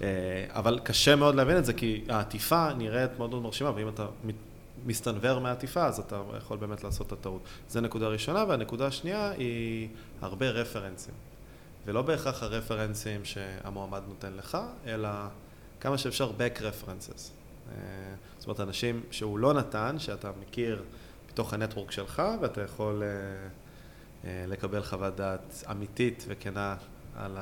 אה, 0.02 0.06
אבל 0.50 0.80
קשה 0.82 1.16
מאוד 1.16 1.34
להבין 1.34 1.58
את 1.58 1.64
זה, 1.64 1.72
כי 1.72 2.04
העטיפה 2.08 2.74
נראית 2.74 3.10
מאוד 3.18 3.30
מאוד 3.30 3.42
מרשימה, 3.42 3.72
ואם 3.74 3.88
אתה 3.88 4.06
מסתנוור 4.88 5.38
מהעטיפה, 5.38 5.87
אז 5.87 5.99
אתה 5.99 6.23
יכול 6.37 6.59
באמת 6.59 6.85
לעשות 6.85 7.07
את 7.07 7.12
הטעות. 7.12 7.42
זו 7.68 7.80
נקודה 7.80 8.09
ראשונה, 8.09 8.45
והנקודה 8.49 8.87
השנייה 8.87 9.30
היא 9.30 9.88
הרבה 10.21 10.50
רפרנסים. 10.50 11.14
ולא 11.87 12.02
בהכרח 12.02 12.42
הרפרנסים 12.42 13.25
שהמועמד 13.25 14.02
נותן 14.09 14.33
לך, 14.33 14.59
אלא 14.87 15.09
כמה 15.80 15.99
שאפשר 15.99 16.30
back 16.30 16.59
references. 16.59 17.30
אה, 17.68 17.75
זאת 18.38 18.47
אומרת, 18.47 18.61
אנשים 18.61 19.02
שהוא 19.11 19.38
לא 19.38 19.54
נתן, 19.54 19.97
שאתה 19.99 20.30
מכיר 20.40 20.83
בתוך 21.28 21.54
הנטוורק 21.54 21.90
שלך, 21.90 22.23
ואתה 22.40 22.62
יכול 22.62 23.02
אה, 23.02 23.09
אה, 24.25 24.45
לקבל 24.47 24.83
חוות 24.83 25.16
דעת 25.16 25.64
אמיתית 25.71 26.25
וכנה 26.28 26.76
על 27.16 27.38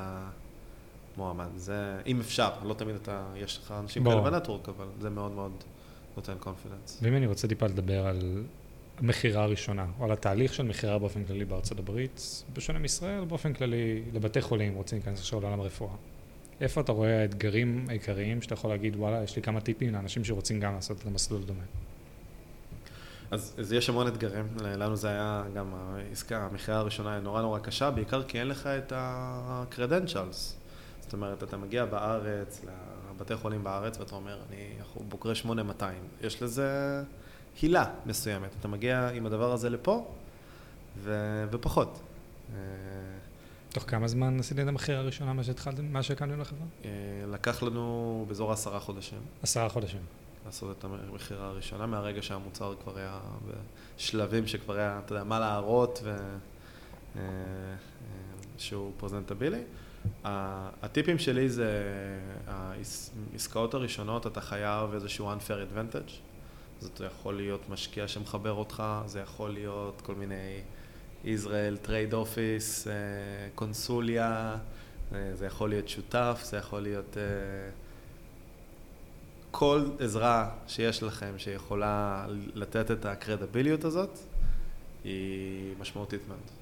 המועמד. 1.15 1.49
זה, 1.55 2.01
אם 2.05 2.19
אפשר, 2.19 2.49
לא 2.63 2.73
תמיד 2.73 2.95
אתה, 2.95 3.23
יש 3.35 3.59
לך 3.63 3.71
אנשים 3.71 4.03
כאלה 4.03 4.21
בנטוורק, 4.21 4.69
אבל 4.69 4.87
זה 4.99 5.09
מאוד 5.09 5.31
מאוד 5.31 5.51
נותן 6.17 6.33
קונפידנס. 6.39 6.99
ואם 7.01 7.15
אני 7.15 7.27
רוצה 7.27 7.47
טיפה 7.47 7.65
לדבר 7.65 8.07
על 8.07 8.43
המכירה 8.97 9.43
הראשונה, 9.43 9.85
או 9.99 10.05
על 10.05 10.11
התהליך 10.11 10.53
של 10.53 10.63
מכירה 10.63 10.99
באופן 10.99 11.23
כללי 11.23 11.45
בארצות 11.45 11.79
הברית, 11.79 12.43
בשונה 12.53 12.79
מישראל, 12.79 13.25
באופן 13.25 13.53
כללי 13.53 14.03
לבתי 14.13 14.41
חולים 14.41 14.75
רוצים 14.75 14.97
להיכנס 14.97 15.19
עכשיו 15.19 15.41
לעולם 15.41 15.59
הרפואה. 15.59 15.93
איפה 16.61 16.81
אתה 16.81 16.91
רואה 16.91 17.21
האתגרים 17.21 17.85
העיקריים 17.89 18.41
שאתה 18.41 18.53
יכול 18.53 18.69
להגיד, 18.69 18.95
וואלה, 18.95 19.23
יש 19.23 19.35
לי 19.35 19.41
כמה 19.41 19.61
טיפים 19.61 19.93
לאנשים 19.93 20.23
שרוצים 20.23 20.59
גם 20.59 20.73
לעשות 20.73 21.01
את 21.01 21.05
המסלול 21.05 21.43
דומה? 21.43 21.63
אז, 23.31 23.55
אז 23.57 23.73
יש 23.73 23.89
המון 23.89 24.07
אתגרים, 24.07 24.45
לנו 24.61 24.95
זה 24.95 25.09
היה 25.09 25.43
גם 25.55 25.73
העסקה, 25.73 26.37
המכירה 26.37 26.77
הראשונה 26.77 27.13
היא 27.13 27.21
נורא 27.21 27.41
נורא 27.41 27.59
קשה, 27.59 27.91
בעיקר 27.91 28.23
כי 28.23 28.39
אין 28.39 28.47
לך 28.47 28.67
את 28.67 28.91
ה-credentials. 28.95 30.55
זאת 31.01 31.13
אומרת, 31.13 31.43
אתה 31.43 31.57
מגיע 31.57 31.85
בארץ, 31.85 32.61
לבתי 33.17 33.35
חולים 33.35 33.63
בארץ, 33.63 33.99
ואתה 33.99 34.15
אומר, 34.15 34.39
אני 34.49 34.73
בוגרי 35.09 35.35
8200. 35.35 36.03
יש 36.21 36.43
לזה 36.43 37.03
הילה 37.61 37.85
מסוימת. 38.05 38.49
אתה 38.59 38.67
מגיע 38.67 39.09
עם 39.09 39.25
הדבר 39.25 39.51
הזה 39.51 39.69
לפה, 39.69 40.05
ו, 40.97 41.43
ופחות. 41.51 41.99
אה, 42.53 42.57
תוך 43.69 43.83
כמה 43.87 44.07
זמן 44.07 44.39
עשיתם 44.39 44.63
את 44.63 44.67
המחיר 44.67 44.97
הראשונה 44.97 45.33
מה 45.33 45.43
שהתחלתם, 45.43 45.85
מה 45.85 46.03
שהקמתם 46.03 46.41
לחברה? 46.41 46.65
אה, 46.85 46.89
לקח 47.27 47.63
לנו 47.63 48.25
באזור 48.27 48.51
עשרה 48.51 48.79
חודשים. 48.79 49.19
עשרה 49.43 49.69
חודשים. 49.69 50.01
לעשות 50.45 50.77
את 50.79 50.83
המכירה 50.83 51.47
הראשונה, 51.47 51.85
מהרגע 51.85 52.21
שהמוצר 52.21 52.73
כבר 52.83 52.97
היה 52.97 53.19
בשלבים 53.97 54.47
שכבר 54.47 54.75
היה, 54.75 54.99
אתה 55.05 55.13
יודע, 55.13 55.23
מה 55.23 55.39
להראות 55.39 55.99
ו... 56.03 56.15
אה, 57.15 57.21
שהוא 58.57 58.91
פרזנטבילי. 58.97 59.61
הטיפים 60.23 61.19
שלי 61.19 61.49
זה, 61.49 61.71
העסקאות 62.47 63.73
הראשונות, 63.73 64.27
אתה 64.27 64.41
חייב 64.41 64.93
איזשהו 64.93 65.31
unfair 65.33 65.75
advantage. 65.75 66.11
זאת 66.79 67.01
יכול 67.05 67.35
להיות 67.35 67.69
משקיע 67.69 68.07
שמחבר 68.07 68.51
אותך, 68.51 68.83
זה 69.05 69.19
יכול 69.19 69.49
להיות 69.49 70.01
כל 70.01 70.15
מיני... 70.15 70.61
ישראל, 71.23 71.77
trade 71.77 72.13
office, 72.13 72.87
קונסוליה, 73.55 74.57
אה, 75.13 75.31
זה 75.33 75.45
יכול 75.45 75.69
להיות 75.69 75.89
שותף, 75.89 76.41
זה 76.43 76.57
יכול 76.57 76.81
להיות 76.81 77.17
אה, 77.17 77.23
כל 79.51 79.85
עזרה 79.99 80.49
שיש 80.67 81.03
לכם 81.03 81.33
שיכולה 81.37 82.25
לתת 82.53 82.91
את 82.91 83.05
הקרדיביליות 83.05 83.83
הזאת, 83.83 84.19
היא 85.03 85.75
משמעותית 85.79 86.21
מאוד. 86.27 86.56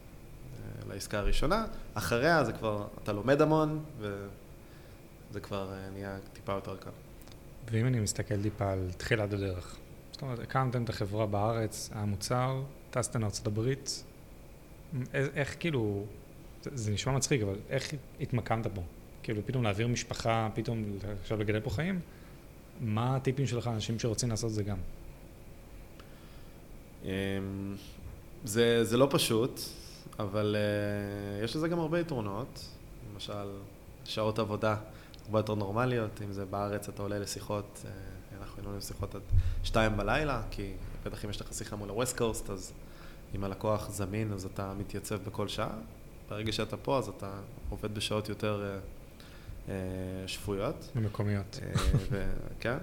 אה, 0.90 0.94
לעסקה 0.94 1.20
הראשונה, 1.20 1.66
אחריה 1.94 2.44
זה 2.44 2.54
כבר, 2.54 2.88
אתה 3.04 3.14
לומד 3.14 3.42
המון 3.42 3.84
וזה 4.00 5.40
כבר 5.40 5.74
נהיה 5.94 6.18
טיפה 6.34 6.54
יותר 6.54 6.76
קל. 6.78 6.90
ואם 7.72 7.88
אני 7.88 8.00
מסתכל 8.00 8.42
טיפה 8.42 8.72
על 8.72 8.88
תחילת 8.98 9.34
הדרך, 9.34 9.76
זאת 10.12 10.22
אומרת, 10.22 10.40
הקמתם 10.40 10.84
את 10.84 10.90
החברה 10.90 11.26
בארץ, 11.26 11.90
המוצר, 11.94 12.62
טסתם 12.90 13.22
לארצות 13.22 13.48
הברית, 13.48 14.04
איך 15.14 15.56
כאילו, 15.60 16.06
זה, 16.64 16.70
זה 16.74 16.92
נשמע 16.92 17.14
מצחיק, 17.14 17.42
אבל 17.42 17.56
איך 17.70 17.94
התמקמת 18.22 18.68
בו? 18.68 18.84
כאילו, 19.24 19.42
פתאום 19.46 19.64
להעביר 19.64 19.88
משפחה, 19.88 20.50
פתאום 20.54 20.84
עכשיו 21.22 21.40
לגדל 21.40 21.60
פה 21.60 21.70
חיים? 21.70 22.00
מה 22.82 23.16
הטיפים 23.16 23.48
שלך 23.48 23.68
לאנשים 23.68 24.00
שרוצים 24.00 24.30
לעשות 24.30 24.52
זה 24.52 24.64
גם? 24.64 24.78
אמ, 27.04 27.10
זה, 28.44 28.84
זה 28.84 28.98
לא 28.98 29.08
פשוט, 29.12 29.60
אבל 30.20 30.56
uh, 30.56 31.44
יש 31.44 31.56
לזה 31.56 31.68
גם 31.68 31.80
הרבה 31.80 32.00
יתרונות. 32.00 32.66
למשל, 33.14 33.48
שעות 34.06 34.40
עבודה 34.40 34.76
הרבה 35.26 35.40
יותר 35.40 35.56
נורמליות, 35.56 36.22
אם 36.26 36.32
זה 36.32 36.46
בארץ 36.46 36.90
אתה 36.90 37.02
עולה 37.02 37.20
לשיחות, 37.20 37.84
uh, 37.84 37.88
אנחנו 38.42 38.62
היינו 38.62 38.78
לשיחות 38.78 39.16
עד 39.16 39.22
שתיים 39.64 39.98
בלילה, 39.98 40.42
כי 40.52 40.74
בטח 41.06 41.26
אם 41.26 41.30
יש 41.30 41.42
לך 41.42 41.54
שיחה 41.54 41.76
מול 41.76 41.90
ה-West 41.90 42.18
Coast, 42.20 42.52
אז 42.52 42.74
אם 43.36 43.44
הלקוח 43.44 43.90
זמין, 43.90 44.34
אז 44.34 44.46
אתה 44.46 44.74
מתייצב 44.78 45.16
בכל 45.28 45.48
שעה. 45.48 45.70
ברגע 46.30 46.52
שאתה 46.52 46.78
פה, 46.78 46.98
אז 46.98 47.08
אתה 47.08 47.32
עובד 47.70 47.96
בשעות 47.96 48.30
יותר 48.30 48.64
אה, 48.64 48.80
אה, 49.70 50.28
שפויות. 50.28 50.90
ומקומיות. 50.96 51.60
אה, 51.62 51.72
ו- 52.12 52.32
כן. 52.60 52.78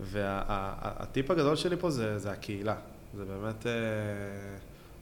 והטיפ 0.00 1.30
וה- 1.30 1.36
הגדול 1.36 1.56
שלי 1.56 1.76
פה 1.76 1.90
זה, 1.90 2.18
זה 2.18 2.30
הקהילה. 2.30 2.76
זה 3.16 3.24
באמת, 3.24 3.66
אה, 3.66 3.72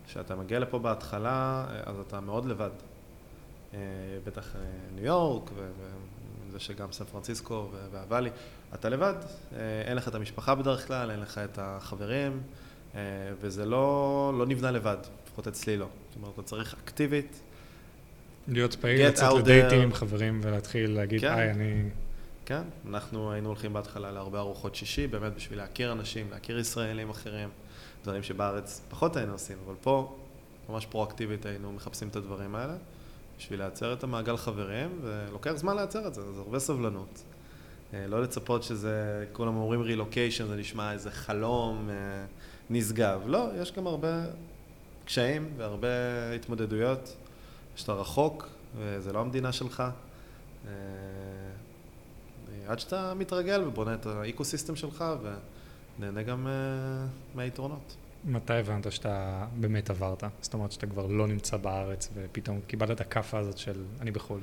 כשאתה 0.09 0.37
מגיע 0.37 0.59
לפה 0.59 0.79
בהתחלה, 0.79 1.65
אה, 1.71 1.81
אז 1.87 1.97
אתה 2.09 2.21
מאוד 2.21 2.47
לבד. 2.47 2.71
אה, 3.75 3.79
בטח 4.25 4.57
אה, 4.57 4.61
ניו 4.95 5.05
יורק, 5.05 5.51
וזה 6.49 6.61
שגם 6.61 6.93
סן 6.93 7.05
פרנסיסקו 7.05 7.69
והוואלי, 7.93 8.31
אתה 8.75 8.89
לבד, 8.89 9.15
אין 9.87 9.97
לך 9.97 10.09
את 10.09 10.15
המשפחה 10.15 10.55
בדרך 10.55 10.87
כלל, 10.87 11.11
אין 11.11 11.21
לך 11.21 11.39
את 11.39 11.59
החברים. 11.63 12.41
וזה 13.41 13.67
לא, 13.67 14.33
לא 14.39 14.47
נבנה 14.47 14.71
לבד, 14.71 14.97
לפחות 15.27 15.49
אצלי 15.49 15.77
לא. 15.77 15.87
זאת 16.09 16.17
אומרת, 16.17 16.35
אתה 16.35 16.43
צריך 16.43 16.75
אקטיבית. 16.85 17.41
להיות 18.49 18.75
פעיל, 18.75 19.07
לצאת 19.07 19.39
לדייטים 19.39 19.81
עם 19.81 19.95
חברים 19.95 20.41
ולהתחיל 20.43 20.91
להגיד, 20.91 21.21
כן. 21.21 21.33
היי, 21.33 21.51
אני... 21.51 21.89
כן? 22.47 22.63
אנחנו 22.89 23.33
היינו 23.33 23.49
הולכים 23.49 23.73
בהתחלה 23.73 24.11
להרבה 24.11 24.39
ארוחות 24.39 24.75
שישי, 24.75 25.07
באמת 25.07 25.35
בשביל 25.35 25.59
להכיר 25.59 25.93
אנשים, 25.93 26.31
להכיר 26.31 26.59
ישראלים 26.59 27.11
אחרים, 27.11 27.49
דברים 28.03 28.23
שבארץ 28.23 28.81
פחות 28.91 29.17
היינו 29.17 29.33
עושים, 29.33 29.59
אבל 29.67 29.75
פה 29.83 30.17
ממש 30.69 30.87
פרואקטיבית 30.87 31.47
היינו 31.47 31.73
מחפשים 31.73 32.09
את 32.09 32.17
הדברים 32.17 32.55
האלה, 32.55 32.75
בשביל 33.39 33.63
לייצר 33.63 33.93
את 33.93 34.05
המעגל 34.05 34.37
חברים, 34.37 34.99
ולוקח 35.03 35.53
זמן 35.57 35.77
לייצר 35.77 36.07
את 36.07 36.15
זה, 36.15 36.33
זה 36.33 36.41
הרבה 36.41 36.59
סבלנות. 36.59 37.23
אה, 37.95 38.07
לא 38.07 38.23
לצפות 38.23 38.63
שזה, 38.63 39.27
כולם 39.33 39.57
אומרים 39.57 39.83
רילוקיישן, 39.83 40.47
זה 40.47 40.57
נשמע 40.57 40.93
איזה 40.93 41.11
חלום 41.11 41.89
אה, 41.91 41.95
נשגב. 42.71 43.23
לא, 43.27 43.49
יש 43.61 43.73
גם 43.73 43.87
הרבה 43.87 44.25
קשיים 45.05 45.53
והרבה 45.57 45.89
התמודדויות. 46.35 47.17
שאתה 47.79 47.93
רחוק, 47.93 48.49
וזה 48.77 49.13
לא 49.13 49.21
המדינה 49.21 49.53
שלך. 49.53 49.83
אה, 50.67 50.73
עד 52.67 52.79
שאתה 52.79 53.15
מתרגל 53.15 53.63
ובונה 53.67 53.95
את 53.95 54.07
האקו-סיסטם 54.07 54.77
שלך 54.77 55.05
ונהנה 55.99 56.23
גם 56.23 56.47
מהיתרונות. 57.35 57.97
מתי 58.25 58.53
הבנת 58.53 58.93
שאתה 58.93 59.47
באמת 59.57 59.91
עברת? 59.91 60.25
זאת 60.41 60.55
אומרת 60.55 60.73
שאתה 60.73 60.87
כבר 60.87 61.07
לא 61.07 61.27
נמצא 61.27 61.57
בארץ 61.57 62.11
ופתאום 62.15 62.61
קיבלת 62.67 62.91
את 62.91 63.01
הכאפה 63.01 63.39
הזאת 63.39 63.59
של 63.59 63.85
אני 64.01 64.11
בחו"ל. 64.11 64.41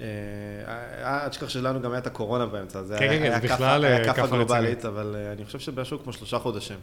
אה, 0.00 1.24
אל 1.24 1.28
תשכח 1.28 1.48
שלנו 1.48 1.80
גם 1.80 1.92
הייתה 1.92 2.10
הקורונה 2.10 2.46
באמצע, 2.46 2.82
זה 2.82 2.98
היה 2.98 4.04
כאפה 4.04 4.26
גלובלית, 4.26 4.84
אבל 4.84 5.16
אה, 5.18 5.32
אני 5.32 5.44
חושב 5.44 5.58
שבמשהו 5.58 5.98
כמו 6.02 6.12
שלושה 6.12 6.38
חודשים. 6.38 6.78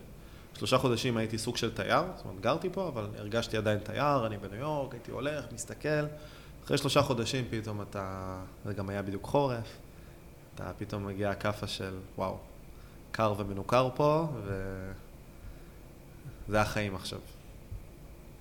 שלושה 0.58 0.78
חודשים 0.78 1.18
הייתי 1.18 1.38
סוג 1.38 1.58
של 1.58 1.74
תייר, 1.74 2.04
זאת 2.16 2.26
אומרת 2.26 2.42
גרתי 2.42 2.70
פה, 2.72 2.88
אבל 2.88 3.08
הרגשתי 3.18 3.58
עדיין 3.58 3.80
תייר, 3.80 4.26
אני 4.26 4.38
בניו 4.38 4.60
יורק, 4.60 4.94
הייתי 4.94 5.12
הולך, 5.12 5.46
מסתכל. 5.54 6.06
אחרי 6.66 6.78
שלושה 6.78 7.02
חודשים 7.02 7.46
פתאום 7.50 7.82
אתה, 7.82 8.36
זה 8.66 8.74
גם 8.74 8.90
היה 8.90 9.02
בדיוק 9.02 9.26
חורף, 9.26 9.78
אתה 10.56 10.72
פתאום 10.78 11.08
מגיע 11.08 11.30
הכאפה 11.30 11.68
של 11.68 11.94
וואו, 12.18 12.38
קר 13.16 13.34
ומנוכר 13.38 13.90
פה, 13.96 14.28
וזה 16.48 16.62
החיים 16.62 16.96
עכשיו. 16.96 17.20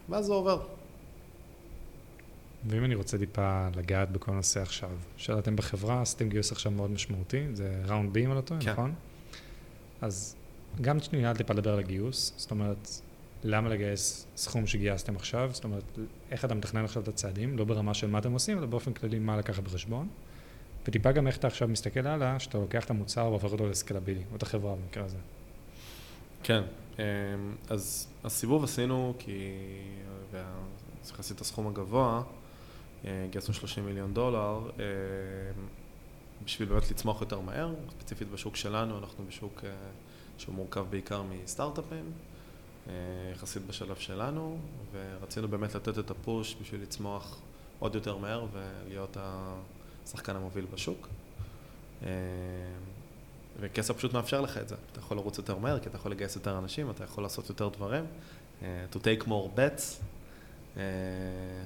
ואז 0.08 0.26
זה 0.26 0.32
עובר. 0.32 0.62
ואם 2.66 2.84
אני 2.84 2.94
רוצה 2.94 3.18
טיפה 3.18 3.68
לגעת 3.76 4.10
בכל 4.10 4.32
נושא 4.32 4.62
עכשיו, 4.62 4.90
שאתם 5.16 5.56
בחברה, 5.56 6.02
עשיתם 6.02 6.28
גיוס 6.28 6.52
עכשיו 6.52 6.72
מאוד 6.72 6.90
משמעותי, 6.90 7.46
זה 7.52 7.82
ראונד 7.86 8.12
בי 8.12 8.24
אם 8.24 8.30
אני 8.30 8.36
לא 8.36 8.40
טועה, 8.40 8.60
כן. 8.60 8.72
נכון? 8.72 8.94
אז 10.00 10.36
גם 10.80 11.00
שנייה 11.00 11.34
טיפה 11.34 11.54
לדבר 11.54 11.72
על 11.72 11.78
הגיוס, 11.78 12.32
זאת 12.36 12.50
אומרת, 12.50 12.88
למה 13.44 13.68
לגייס 13.68 14.26
סכום 14.36 14.66
שגייסתם 14.66 15.16
עכשיו, 15.16 15.50
זאת 15.52 15.64
אומרת, 15.64 15.98
איך 16.30 16.44
אתה 16.44 16.54
מתכנן 16.54 16.84
עכשיו 16.84 17.02
את 17.02 17.08
הצעדים, 17.08 17.58
לא 17.58 17.64
ברמה 17.64 17.94
של 17.94 18.06
מה 18.06 18.18
אתם 18.18 18.32
עושים, 18.32 18.58
אלא 18.58 18.66
באופן 18.66 18.92
כללי 18.92 19.18
מה 19.18 19.36
לקחת 19.36 19.62
בחשבון, 19.62 20.08
וטיפה 20.88 21.12
גם 21.12 21.26
איך 21.26 21.36
אתה 21.36 21.46
עכשיו 21.46 21.68
מסתכל 21.68 22.06
הלאה, 22.06 22.40
שאתה 22.40 22.58
לוקח 22.58 22.84
את 22.84 22.90
המוצר 22.90 23.26
והופך 23.26 23.52
אותו 23.52 23.66
לסקלבילי, 23.68 24.22
או 24.30 24.36
את 24.36 24.42
החברה 24.42 24.74
במקרה 24.74 25.04
הזה. 25.04 25.16
כן, 26.42 26.62
אמ, 26.98 27.04
אז 27.70 28.08
הסיבוב 28.24 28.64
עשינו 28.64 29.14
כי, 29.18 29.52
צריך 31.02 31.18
לעשות 31.18 31.36
את 31.36 31.40
הסכום 31.40 31.66
הגבוה, 31.66 32.22
אה, 33.04 33.26
גייסנו 33.30 33.54
30 33.54 33.86
מיליון 33.86 34.14
דולר, 34.14 34.70
אה, 34.78 34.84
בשביל 36.44 36.68
באמת 36.68 36.90
לצמוח 36.90 37.20
יותר 37.20 37.40
מהר, 37.40 37.74
ספציפית 37.90 38.28
בשוק 38.30 38.56
שלנו, 38.56 38.98
אנחנו 38.98 39.24
בשוק 39.28 39.60
אה, 39.64 39.70
שהוא 40.38 40.54
מורכב 40.54 40.86
בעיקר 40.90 41.22
מסטארט-אפים, 41.22 42.12
יחסית 43.32 43.66
בשלב 43.66 43.96
שלנו, 43.96 44.58
ורצינו 44.92 45.48
באמת 45.48 45.74
לתת 45.74 45.98
את 45.98 46.10
הפוש 46.10 46.56
בשביל 46.60 46.82
לצמוח 46.82 47.40
עוד 47.78 47.94
יותר 47.94 48.16
מהר 48.16 48.46
ולהיות 48.52 49.16
השחקן 50.04 50.36
המוביל 50.36 50.66
בשוק. 50.74 51.08
וכסף 53.60 53.96
פשוט 53.96 54.12
מאפשר 54.12 54.40
לך 54.40 54.58
את 54.58 54.68
זה. 54.68 54.74
אתה 54.92 55.00
יכול 55.00 55.16
לרוץ 55.16 55.38
יותר 55.38 55.58
מהר, 55.58 55.78
כי 55.78 55.88
אתה 55.88 55.96
יכול 55.96 56.10
לגייס 56.10 56.36
יותר 56.36 56.58
אנשים, 56.58 56.90
אתה 56.90 57.04
יכול 57.04 57.24
לעשות 57.24 57.48
יותר 57.48 57.68
דברים. 57.68 58.04
to 58.92 58.96
take 58.96 59.26
more 59.26 59.58
bets, 59.58 59.82
אה, 60.76 60.82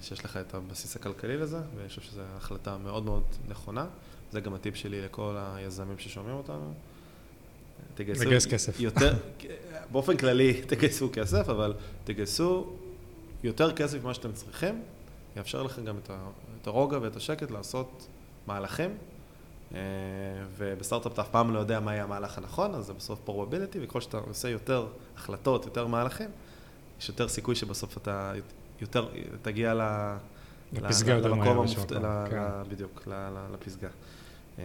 שיש 0.02 0.24
לך 0.24 0.36
את 0.36 0.54
הבסיס 0.54 0.96
הכלכלי 0.96 1.36
לזה, 1.36 1.58
ואני 1.76 1.88
חושב 1.88 2.00
שזו 2.00 2.22
החלטה 2.36 2.76
מאוד 2.78 3.04
מאוד 3.04 3.22
נכונה. 3.48 3.86
זה 4.32 4.40
גם 4.40 4.54
הטיפ 4.54 4.76
שלי 4.76 5.02
לכל 5.02 5.36
היזמים 5.38 5.98
ששומעים 5.98 6.36
אותנו. 6.36 6.72
תגייסו... 7.94 8.24
לגייס 8.24 8.46
כסף. 8.46 8.80
יותר, 8.80 9.14
באופן 9.92 10.16
כללי 10.16 10.62
תגייסו 10.62 11.08
כסף, 11.12 11.48
אבל 11.48 11.74
תגייסו 12.04 12.76
יותר 13.42 13.72
כסף 13.72 13.98
ממה 14.02 14.14
שאתם 14.14 14.32
צריכים, 14.32 14.82
יאפשר 15.36 15.62
לכם 15.62 15.84
גם 15.84 15.98
את 16.62 16.66
הרוגע 16.66 16.98
ואת 17.02 17.16
השקט 17.16 17.50
לעשות 17.50 18.06
מהלכים. 18.48 18.90
אה, 19.74 19.78
ובסטארט-אפ 20.56 21.12
אתה 21.12 21.22
אף 21.22 21.28
פעם 21.28 21.54
לא 21.54 21.58
יודע 21.58 21.80
מה 21.80 21.92
יהיה 21.92 22.04
המהלך 22.04 22.38
הנכון, 22.38 22.74
אז 22.74 22.86
זה 22.86 22.92
בסוף 22.92 23.20
פרובביליטי, 23.24 23.78
וככל 23.82 24.00
שאתה 24.00 24.18
עושה 24.18 24.48
יותר 24.48 24.86
החלטות, 25.16 25.64
יותר 25.64 25.86
מהלכים, 25.86 26.30
יש 27.00 27.08
יותר 27.08 27.28
סיכוי 27.28 27.54
שבסוף 27.54 27.96
אתה 27.96 28.32
יותר, 28.80 29.08
תגיע 29.42 29.74
ל... 29.74 29.82
לפסגה 30.72 31.12
יותר 31.12 31.34
מהר 31.34 31.50
המופת... 31.50 31.92
ל... 31.92 32.24
כן. 32.30 32.42
בדיוק, 32.68 33.08
לפסגה. 33.52 33.88
אמ, 34.58 34.62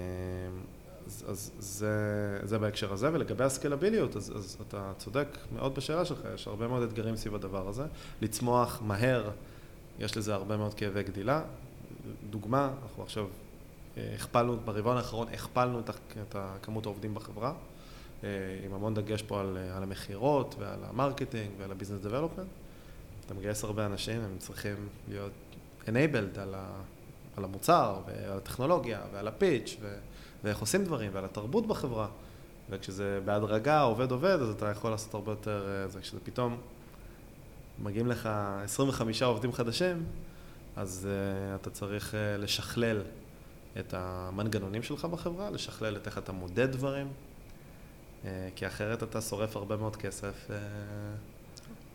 אז, 1.07 1.25
אז 1.27 1.51
זה, 1.59 2.39
זה 2.43 2.59
בהקשר 2.59 2.93
הזה, 2.93 3.09
ולגבי 3.13 3.43
הסקלביליות, 3.43 4.15
אז, 4.15 4.31
אז 4.35 4.57
אתה 4.67 4.91
צודק 4.97 5.27
מאוד 5.53 5.75
בשאלה 5.75 6.05
שלך, 6.05 6.19
יש 6.35 6.47
הרבה 6.47 6.67
מאוד 6.67 6.83
אתגרים 6.83 7.15
סביב 7.15 7.35
הדבר 7.35 7.67
הזה. 7.67 7.85
לצמוח 8.21 8.81
מהר, 8.85 9.29
יש 9.99 10.17
לזה 10.17 10.33
הרבה 10.33 10.57
מאוד 10.57 10.73
כאבי 10.73 11.03
גדילה. 11.03 11.41
דוגמה, 12.29 12.71
אנחנו 12.83 13.03
עכשיו 13.03 13.27
הכפלנו, 13.97 14.57
ברבעון 14.65 14.97
האחרון 14.97 15.27
הכפלנו 15.27 15.79
את, 15.79 16.35
כמות 16.61 16.85
העובדים 16.85 17.13
בחברה, 17.13 17.53
אה, 18.23 18.29
עם 18.65 18.73
המון 18.73 18.93
דגש 18.93 19.21
פה 19.21 19.39
על, 19.39 19.57
על 19.75 19.83
המכירות 19.83 20.55
ועל 20.59 20.79
ה 20.83 20.90
marketing 20.90 21.51
ועל 21.57 21.71
ה 21.71 21.75
business 21.75 22.01
development. 22.01 22.47
אתה 23.25 23.33
מגייס 23.33 23.63
הרבה 23.63 23.85
אנשים, 23.85 24.21
הם 24.21 24.37
צריכים 24.37 24.75
להיות 25.07 25.31
enabled 25.85 26.39
על, 26.39 26.53
ה, 26.55 26.65
על 27.37 27.43
המוצר 27.43 27.99
ועל 28.07 28.37
הטכנולוגיה 28.37 29.01
ועל 29.13 29.27
הפיץ' 29.27 29.77
ו, 29.81 29.95
ואיך 30.43 30.59
עושים 30.59 30.83
דברים 30.83 31.11
ועל 31.13 31.25
התרבות 31.25 31.67
בחברה. 31.67 32.07
וכשזה 32.69 33.19
בהדרגה 33.25 33.81
עובד 33.81 34.11
עובד, 34.11 34.37
אז 34.41 34.49
אתה 34.49 34.65
יכול 34.65 34.91
לעשות 34.91 35.13
הרבה 35.13 35.31
יותר, 35.31 35.67
אה, 35.67 35.87
זה 35.87 35.99
כשזה 35.99 36.19
פתאום 36.23 36.57
מגיעים 37.79 38.07
לך 38.07 38.29
25 38.63 39.23
עובדים 39.23 39.53
חדשים, 39.53 40.05
אז 40.75 41.07
uh, 41.07 41.61
אתה 41.61 41.69
צריך 41.69 42.13
uh, 42.13 42.41
לשכלל 42.41 43.01
את 43.79 43.93
המנגנונים 43.97 44.83
שלך 44.83 45.05
בחברה, 45.05 45.49
לשכלל 45.49 45.95
את 45.95 46.07
איך 46.07 46.17
אתה 46.17 46.31
מודד 46.31 46.71
דברים, 46.71 47.07
uh, 47.07 48.25
כי 48.55 48.67
אחרת 48.67 49.03
אתה 49.03 49.21
שורף 49.21 49.55
הרבה 49.55 49.77
מאוד 49.77 49.95
כסף. 49.95 50.49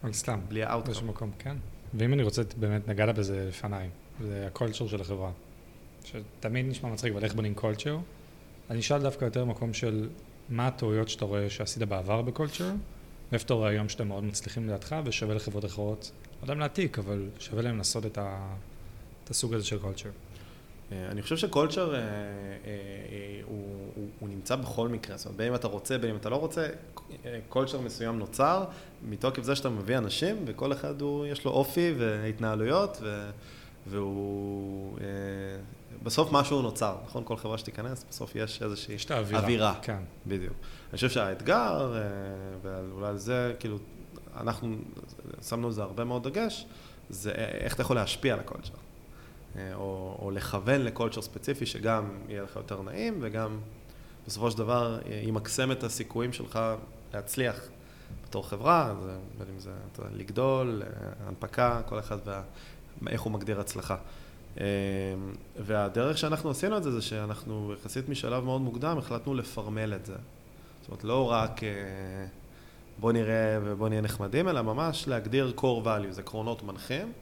על 0.03 0.13
סתם. 0.13 0.41
בלי 0.49 0.63
ה 0.63 0.65
outcome. 0.65 0.85
באיזשהו 0.85 1.07
מקום, 1.07 1.31
כן. 1.39 1.57
ואם 1.95 2.13
אני 2.13 2.23
רוצה, 2.23 2.43
באמת 2.57 2.89
נגעת 2.89 3.15
בזה 3.15 3.47
לפניי, 3.49 3.89
זה 4.21 4.47
ה 4.47 4.52
culture 4.52 4.89
של 4.89 5.01
החברה. 5.01 5.31
שתמיד 6.05 6.67
נשמע 6.67 6.91
מצחיק, 6.91 7.13
אבל 7.13 7.25
איך 7.25 7.35
בונים 7.35 7.55
culture? 7.55 7.99
אני 8.71 8.81
אשאל 8.81 9.03
דווקא 9.03 9.25
יותר 9.25 9.45
מקום 9.45 9.75
של 9.75 10.09
מה 10.49 10.67
הטעויות 10.67 11.09
שאתה 11.09 11.25
רואה 11.25 11.51
שעשית 11.51 11.83
בעבר 11.83 12.23
ב 12.23 12.28
culture, 12.28 12.71
ואיפה 13.33 13.45
אתה 13.45 13.55
רואה 13.55 13.71
היום 13.71 13.89
שאתם 13.89 14.09
מאוד 14.09 14.25
מצליחים 14.25 14.69
לידך, 14.69 14.97
ושווה 15.05 15.35
לחברות 15.35 15.65
אחרות, 15.65 16.11
לא 16.41 16.45
יודע 16.45 16.55
אם 16.55 16.59
להעתיק, 16.59 16.99
אבל 16.99 17.29
שווה 17.39 17.63
להם 17.63 17.79
לעשות 17.79 18.07
את, 18.07 18.19
ה... 18.19 18.55
את 19.25 19.31
הסוג 19.31 19.55
הזה 19.55 19.65
של 19.65 19.79
culture. 19.79 20.11
אה, 20.93 21.07
אני 21.11 21.23
חושב 21.23 21.37
ש 21.37 21.50
culture 21.50 21.95
אה, 21.95 22.01
אה, 22.01 22.05
הוא, 23.45 23.93
הוא, 23.95 24.09
הוא 24.19 24.29
נמצא 24.29 24.57
בכל 24.57 24.89
מקרה, 24.89 25.17
זאת 25.17 25.27
אומרת, 25.27 25.37
בין 25.37 25.49
אם 25.49 25.55
אתה 25.55 25.67
רוצה, 25.67 25.99
בין 25.99 26.11
אם 26.11 26.17
אתה 26.17 26.29
לא 26.29 26.37
רוצה, 26.37 26.69
קולצ'ר 27.49 27.81
מסוים 27.81 28.19
נוצר 28.19 28.65
מתוקף 29.09 29.43
זה 29.43 29.57
שאתה 29.57 29.69
מביא 29.69 29.99
אנשים, 29.99 30.37
וכל 30.47 30.73
אחד 30.73 31.01
הוא, 31.01 31.27
יש 31.27 31.45
לו 31.45 31.51
אופי 31.51 31.95
והתנהלויות, 31.99 32.99
ו, 33.03 33.31
והוא, 33.87 34.99
בסוף 36.03 36.33
משהו 36.33 36.63
נוצר, 36.63 36.97
נכון? 37.07 37.23
כל 37.27 37.37
חברה 37.37 37.59
שתיכנס, 37.59 38.05
בסוף 38.11 38.37
יש 38.37 38.63
איזושהי 38.63 38.95
יש 38.95 39.11
האווירה. 39.11 39.41
אווירה. 39.41 39.75
כן. 39.83 39.99
בדיוק. 40.27 40.55
אני 40.91 40.97
חושב 40.97 41.11
שהאתגר, 41.11 41.95
ואולי 42.63 43.09
על 43.09 43.19
זה, 43.19 43.55
כאילו, 43.61 43.79
אנחנו 44.37 44.77
שמנו 45.49 45.67
על 45.67 45.73
זה 45.73 45.83
הרבה 45.83 46.05
מאוד 46.05 46.29
דגש, 46.29 46.67
זה 47.11 47.31
איך 47.35 47.75
אתה 47.75 47.83
יכול 47.83 47.97
להשפיע 47.97 48.35
על 48.35 48.41
הקולצ'ר. 48.41 48.88
אה, 49.57 49.75
או, 49.75 50.19
או 50.23 50.31
לכוון 50.31 50.81
לקולצ'ר 50.81 51.23
ספציפי 51.23 51.67
שגם 51.67 52.11
יהיה 52.29 52.43
לך 52.43 52.57
יותר 52.57 52.83
נעים 52.83 53.19
וגם 53.21 53.59
בסופו 54.27 54.51
של 54.51 54.59
דבר 54.59 54.99
ימקסם 55.23 55.73
את 55.73 55.85
הסיכויים 55.85 56.33
שלך 56.33 56.61
להצליח 57.15 57.61
בתור 58.29 58.49
חברה, 58.49 58.95
בין 59.39 59.49
אם 59.55 59.61
זה 59.61 59.71
לגדול, 60.17 60.83
הנפקה, 61.27 61.81
כל 61.87 61.99
אחד 61.99 62.19
ואיך 63.03 63.21
הוא 63.21 63.33
מגדיר 63.33 63.61
הצלחה. 63.61 63.97
אה, 64.61 64.65
והדרך 65.57 66.19
שאנחנו 66.19 66.51
עשינו 66.51 66.77
את 66.77 66.83
זה, 66.83 66.91
זה 66.91 67.03
שאנחנו 67.03 67.73
יחסית 67.73 68.09
משלב 68.09 68.45
מאוד 68.45 68.61
מוקדם 68.61 68.99
החלטנו 68.99 69.35
לפרמל 69.35 69.95
את 69.95 70.07
זה. 70.07 70.17
זאת 70.81 70.89
אומרת, 70.89 71.05
לא 71.05 71.31
רק 71.31 71.65
אה, 71.65 71.69
בוא 73.01 73.13
נראה 73.13 73.59
ובוא 73.65 73.89
נהיה 73.89 74.01
נחמדים, 74.01 74.49
אלא 74.49 74.63
ממש 74.63 75.09
להגדיר 75.09 75.53
core 75.57 75.85
values, 75.85 76.19
עקרונות 76.19 76.63
מנחים. 76.63 77.13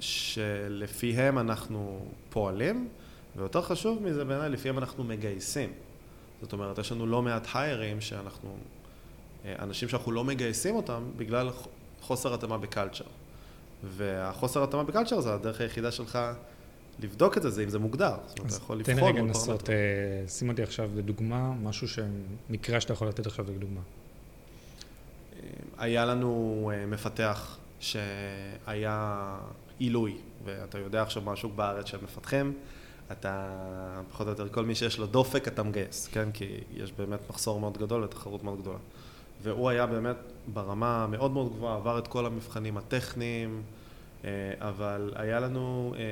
שלפיהם 0.00 1.38
אנחנו 1.38 2.06
פועלים, 2.30 2.88
ויותר 3.36 3.62
חשוב 3.62 4.02
מזה 4.02 4.24
בעיניי, 4.24 4.48
לפעמים 4.48 4.78
אנחנו 4.78 5.04
מגייסים. 5.04 5.72
זאת 6.42 6.52
אומרת, 6.52 6.78
יש 6.78 6.92
לנו 6.92 7.06
לא 7.06 7.22
מעט 7.22 7.48
היירים 7.54 8.00
שאנחנו, 8.00 8.56
אה, 9.44 9.54
אנשים 9.58 9.88
שאנחנו 9.88 10.12
לא 10.12 10.24
מגייסים 10.24 10.74
אותם 10.74 11.02
בגלל 11.16 11.50
חוסר 12.00 12.34
התאמה 12.34 12.58
בקלצ'ר. 12.58 13.04
והחוסר 13.84 14.64
התאמה 14.64 14.84
בקלצ'ר 14.84 15.20
זה 15.20 15.34
הדרך 15.34 15.60
היחידה 15.60 15.90
שלך 15.90 16.18
לבדוק 17.00 17.36
את 17.36 17.42
זה, 17.42 17.50
זה 17.50 17.64
אם 17.64 17.68
זה 17.68 17.78
מוגדר. 17.78 18.16
זאת 18.26 18.38
אומרת, 18.38 18.52
אתה 18.52 18.62
יכול 18.62 18.78
לבחון 18.78 18.94
תן 18.94 19.04
רגע 19.04 19.20
לנסות, 19.20 19.70
אה, 19.70 19.74
שים 20.28 20.48
אותי 20.48 20.62
עכשיו 20.62 20.90
לדוגמה, 20.96 21.52
משהו 21.62 21.88
שמקרה 21.88 22.80
שאתה 22.80 22.92
יכול 22.92 23.08
לתת 23.08 23.26
עכשיו 23.26 23.44
לדוגמה. 23.50 23.80
אה, 23.80 25.48
היה 25.78 26.04
לנו 26.04 26.70
מפתח 26.88 27.58
שהיה 27.80 29.36
עילוי, 29.78 30.16
ואתה 30.44 30.78
יודע 30.78 31.02
עכשיו 31.02 31.22
מה 31.22 31.32
השוק 31.32 31.54
בארץ 31.54 31.86
של 31.86 31.98
מפתחים, 32.02 32.52
אתה, 33.12 33.48
פחות 34.10 34.26
או 34.26 34.32
יותר, 34.32 34.48
כל 34.48 34.64
מי 34.64 34.74
שיש 34.74 34.98
לו 34.98 35.06
דופק 35.06 35.48
אתה 35.48 35.62
מגייס, 35.62 36.08
כן? 36.12 36.32
כי 36.32 36.60
יש 36.74 36.92
באמת 36.92 37.20
מחסור 37.30 37.60
מאוד 37.60 37.78
גדול 37.78 38.04
ותחרות 38.04 38.44
מאוד 38.44 38.60
גדולה. 38.60 38.78
והוא 39.42 39.68
היה 39.68 39.86
באמת 39.86 40.16
ברמה 40.52 41.06
מאוד 41.06 41.30
מאוד 41.30 41.52
גבוהה, 41.52 41.76
עבר 41.76 41.98
את 41.98 42.08
כל 42.08 42.26
המבחנים 42.26 42.76
הטכניים, 42.76 43.62
אה, 44.24 44.30
אבל 44.58 45.12
היה 45.16 45.40
לנו 45.40 45.94
אה, 45.96 46.02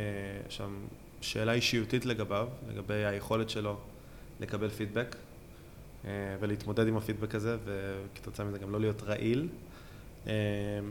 שם 0.48 0.74
שאלה 1.20 1.52
אישיותית 1.52 2.06
לגביו, 2.06 2.48
לגבי 2.68 3.04
היכולת 3.04 3.50
שלו 3.50 3.76
לקבל 4.40 4.68
פידבק 4.68 5.16
אה, 6.04 6.10
ולהתמודד 6.40 6.88
עם 6.88 6.96
הפידבק 6.96 7.34
הזה, 7.34 7.56
וכתוצאה 7.64 8.46
מזה 8.46 8.58
גם 8.58 8.72
לא 8.72 8.80
להיות 8.80 9.02
רעיל. 9.02 9.48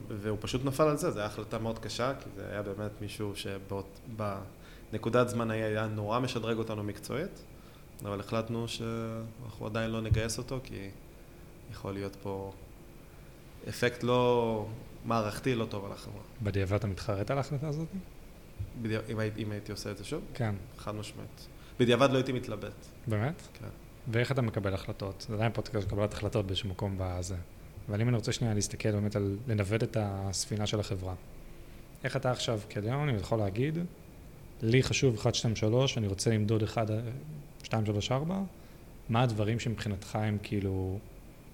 והוא 0.08 0.38
פשוט 0.42 0.66
נפל 0.66 0.84
על 0.84 0.98
זה, 0.98 1.12
זו 1.12 1.20
הייתה 1.20 1.34
החלטה 1.34 1.60
מאוד 1.60 1.80
קשה, 1.80 2.14
כי 2.20 2.30
זה 2.36 2.50
היה 2.52 2.62
באמת 2.62 3.02
מישהו 3.02 3.34
שבנקודת 3.36 5.30
זמן 5.30 5.52
היה 5.52 5.88
נורא 5.88 6.20
משדרג 6.20 6.58
אותנו 6.58 6.84
מקצועית, 6.84 7.44
אבל 8.06 8.20
החלטנו 8.20 8.68
שאנחנו 8.68 9.66
עדיין 9.66 9.92
לא 9.92 10.02
נגייס 10.02 10.38
אותו, 10.38 10.60
כי 10.64 10.90
יכול 11.72 11.94
להיות 11.94 12.16
פה 12.24 12.54
אפקט 13.70 14.04
לא 14.04 14.66
מערכתי, 15.06 15.56
לא 15.56 15.66
טוב 15.66 15.86
על 15.86 15.92
החברה. 15.92 16.22
בדיעבד 16.44 16.74
אתה 16.74 16.88
מתחרט 16.88 17.32
על 17.32 17.38
ההחלטה 17.38 17.68
הזאת? 17.68 17.88
בדיע... 18.82 19.00
אם, 19.10 19.20
הייתי, 19.20 19.44
אם 19.44 19.52
הייתי 19.52 19.72
עושה 19.72 19.92
את 19.92 19.98
זה 19.98 20.06
שוב? 20.06 20.24
כן. 20.34 20.56
חד 20.78 20.96
משמעית. 20.96 21.48
בדיעבד 21.80 22.10
לא 22.10 22.16
הייתי 22.16 22.32
מתלבט. 22.32 22.86
באמת? 23.08 23.42
כן. 23.54 23.68
ואיך 24.08 24.32
אתה 24.32 24.42
מקבל 24.42 24.74
החלטות? 24.74 25.26
זה 25.30 25.36
עדיין 25.36 25.52
פודקאסט 25.52 25.88
קבלת 25.88 26.14
החלטות 26.14 26.46
באיזשהו 26.46 26.70
מקום 26.70 26.96
בזה. 27.00 27.36
אבל 27.90 28.02
אם 28.02 28.10
אני 28.10 28.16
רוצה 28.16 28.32
שנייה 28.32 28.54
להסתכל 28.54 28.92
באמת 28.92 29.16
על 29.16 29.38
לנווט 29.48 29.84
את 29.84 29.98
הספינה 30.00 30.68
של 30.68 30.80
החברה. 30.80 31.14
איך 32.04 32.16
אתה 32.16 32.32
עכשיו 32.32 32.60
כדיון 32.70 33.10
יכול 33.10 33.40
להגיד, 33.40 33.78
לי 34.62 34.84
חשוב 34.84 35.16
1, 35.16 35.36
2, 35.36 35.56
3, 35.56 35.98
אני 35.98 36.08
רוצה 36.08 36.30
למדוד 36.30 36.64
1, 36.64 36.88
2, 37.64 37.86
3, 37.86 38.12
4, 38.12 38.42
מה 39.10 39.24
הדברים 39.24 39.60
שמבחינתך 39.60 40.16
הם 40.16 40.38
כאילו 40.44 41.00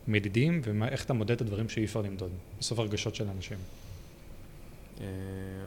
מדידים, 0.08 0.62
ואיך 0.64 1.06
אתה 1.06 1.14
מודד 1.14 1.32
את 1.32 1.42
הדברים 1.42 1.70
שאי 1.70 1.86
אפשר 1.86 2.02
למדוד, 2.02 2.32
בסוף 2.60 2.80
הרגשות 2.80 3.16
של 3.16 3.28
אנשים. 3.36 3.58
אה, 5.02 5.06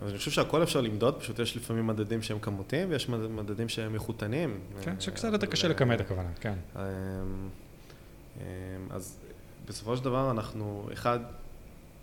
אז 0.03 0.11
אני 0.11 0.19
חושב 0.19 0.31
שהכל 0.31 0.63
אפשר 0.63 0.81
למדוד, 0.81 1.21
פשוט 1.21 1.39
יש 1.39 1.57
לפעמים 1.57 1.87
מדדים 1.87 2.23
שהם 2.23 2.39
כמותיים 2.39 2.91
ויש 2.91 3.09
מדדים 3.09 3.69
שהם 3.69 3.95
איכותניים. 3.95 4.61
כן, 4.83 5.01
שקצת 5.01 5.33
יותר 5.33 5.47
קשה 5.47 5.69
לכמת 5.69 6.01
הכוונה, 6.01 6.29
כן. 6.41 6.55
אה, 6.77 6.83
אה, 8.41 8.45
אז 8.91 9.19
בסופו 9.69 9.97
של 9.97 10.05
דבר 10.05 10.31
אנחנו, 10.31 10.89
אחד, 10.93 11.19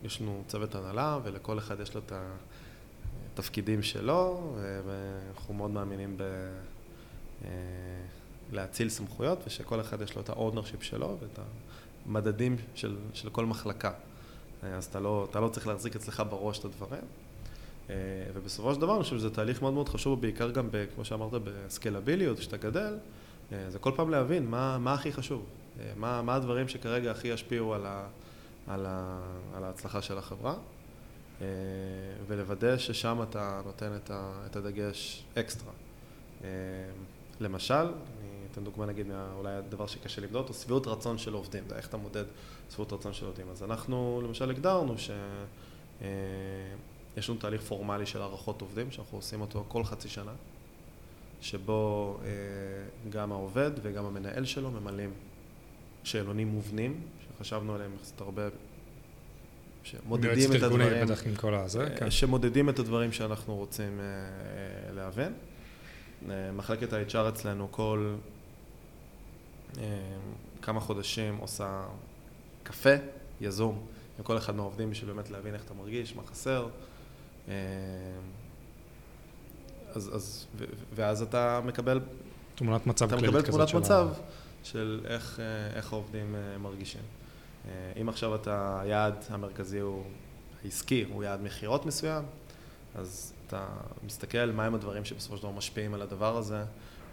יש 0.04 0.21
לנו 0.21 0.43
צוות 0.47 0.76
הנהלה 0.76 1.19
ולכל 1.24 1.60
אחד 1.60 1.80
יש 1.80 1.95
לו 1.95 2.02
את 2.06 2.12
התפקידים 3.34 3.84
שלו, 3.84 4.54
ואנחנו 4.86 5.54
מאוד 5.54 5.71
מאמינים 5.71 6.17
ב... 6.17 6.24
להאציל 8.52 8.89
סמכויות 8.89 9.39
ושכל 9.47 9.82
אחד 9.82 10.02
יש 10.02 10.15
לו 10.15 10.21
את 10.21 10.30
ה 10.30 10.35
ownership 10.35 10.84
שלו 10.84 11.17
ואת 11.21 11.39
המדדים 12.06 12.56
של, 12.76 12.97
של 13.13 13.30
כל 13.30 13.45
מחלקה. 13.45 13.91
אז 14.63 14.86
אתה 14.86 15.00
לא, 15.00 15.28
אתה 15.30 15.39
לא 15.39 15.50
צריך 15.50 15.67
להחזיק 15.67 15.95
אצלך 15.95 16.24
בראש 16.30 16.60
את 16.60 16.65
הדברים. 16.65 17.04
ובסופו 18.34 18.74
של 18.74 18.82
דבר 18.82 18.95
אני 18.95 19.04
חושב 19.04 19.17
שזה 19.17 19.30
תהליך 19.30 19.62
מאוד 19.62 19.74
מאוד 19.74 19.89
חשוב, 19.89 20.21
בעיקר 20.21 20.52
גם, 20.52 20.67
ב, 20.71 20.86
כמו 20.95 21.06
שאמרת, 21.06 21.32
בסקלביליות, 21.32 22.39
כשאתה 22.39 22.58
גדל, 22.58 22.97
זה 23.52 23.80
כל 23.80 23.91
פעם 23.95 24.10
להבין 24.10 24.45
מה, 24.45 24.78
מה 24.78 24.93
הכי 24.93 25.12
חשוב. 25.12 25.45
מה, 25.96 26.22
מה 26.22 26.36
הדברים 26.36 26.67
שכרגע 26.67 27.12
הכי 27.12 27.28
ישפיעו 27.28 27.74
על, 27.74 27.86
ה, 27.86 28.08
על, 28.67 28.86
ה, 28.86 29.22
על 29.56 29.63
ההצלחה 29.63 30.02
של 30.02 30.17
החברה, 30.17 30.56
אה, 31.41 31.48
ולוודא 32.28 32.78
ששם 32.78 33.20
אתה 33.30 33.62
נותן 33.65 33.96
את, 33.96 34.12
ה, 34.12 34.32
את 34.46 34.56
הדגש 34.56 35.24
אקסטרה. 35.38 35.72
אה, 36.44 36.50
למשל, 37.39 37.74
אני 37.74 38.48
אתן 38.52 38.63
דוגמה 38.63 38.86
נגיד, 38.86 39.08
אולי 39.38 39.54
הדבר 39.54 39.88
שקשה 39.88 40.22
למדוד, 40.22 40.46
הוא 40.48 40.56
שביעות 40.56 40.88
רצון 40.88 41.17
של 41.17 41.34
עובדים, 41.34 41.63
איך 41.76 41.88
אתה 41.88 41.98
מודד 41.98 42.24
שביעות 42.72 42.94
רצון 42.94 43.13
של 43.13 43.26
עובדים. 43.26 43.50
אז 43.52 43.63
אנחנו 43.63 44.22
למשל 44.24 44.50
הגדרנו 44.50 44.98
שיש 44.98 45.12
אה, 46.02 47.24
לנו 47.30 47.39
תהליך 47.39 47.62
פורמלי 47.62 48.06
של 48.06 48.22
הערכות 48.22 48.62
עובדים, 48.62 48.91
שאנחנו 48.91 49.17
עושים 49.17 49.41
אותו 49.41 49.65
כל 49.67 49.84
חצי 49.84 50.10
שנה, 50.10 50.34
שבו 51.41 52.17
גם 53.10 53.32
העובד 53.32 53.72
וגם 53.82 54.06
המנהל 54.06 54.46
שלו 54.46 54.72
ממלאים 54.72 55.13
שאלונים 56.04 56.48
מובנים, 56.48 57.02
שחשבנו 57.38 57.76
עליהם 57.76 57.92
קצת 58.02 58.22
הרבה, 58.22 58.48
שמודדים 59.84 60.56
את 60.56 60.64
הדברים, 60.64 61.06
בטח 61.06 61.28
עם 61.28 61.36
כל 61.36 61.56
הזה, 61.56 61.90
כן. 61.98 62.12
שמודדים 62.12 62.70
את 62.70 62.80
הדברים 62.80 63.12
שאנחנו 63.12 63.56
רוצים 63.56 64.00
אה, 64.00 64.94
להבין. 64.94 65.34
אה, 66.30 66.52
מחלקת 66.52 66.94
ה-HR 66.94 67.30
אצלנו 67.30 67.68
כל 67.72 68.16
אה, 69.78 69.84
כמה 70.62 70.80
חודשים 70.80 71.38
עושה 71.38 71.84
קפה 72.64 72.96
יזום 73.42 73.86
עם 74.20 74.24
כל 74.24 74.38
אחד 74.38 74.56
מהעובדים 74.56 74.92
בשביל 74.92 75.14
באמת 75.14 75.30
להבין 75.30 75.54
איך 75.54 75.64
אתה 75.66 75.74
מרגיש, 75.74 76.16
מה 76.16 76.22
חסר. 76.26 76.68
אז, 79.94 80.16
אז, 80.16 80.48
ואז 80.96 81.22
אתה 81.22 81.62
מקבל... 81.66 82.00
תמונת 82.56 82.88
מצב 82.88 83.10
כללית 83.10 83.26
כזאת. 83.26 83.44
אתה 83.44 83.52
מקבל 83.52 83.66
תמונת 83.66 83.86
מצב. 83.86 84.08
של 84.63 85.02
איך, 85.06 85.39
אה, 85.39 85.78
איך 85.78 85.93
העובדים 85.93 86.36
אה, 86.36 86.58
מרגישים. 86.58 87.02
אה, 87.65 87.71
אם 88.02 88.10
עכשיו 88.10 88.36
אתה, 88.36 88.80
היעד 88.82 89.15
המרכזי 89.30 89.80
הוא 89.80 90.04
העסקי, 90.63 91.06
הוא 91.10 91.24
יעד 91.24 91.41
מכירות 91.41 91.86
מסוים, 91.86 92.24
אז 92.95 93.34
אתה 93.47 93.67
מסתכל 94.04 94.45
מהם 94.45 94.76
הדברים 94.76 95.06
שבסופו 95.06 95.38
של 95.38 95.43
דבר 95.43 95.52
משפיעים 95.52 95.93
על 95.93 96.02
הדבר 96.02 96.38
הזה, 96.38 96.63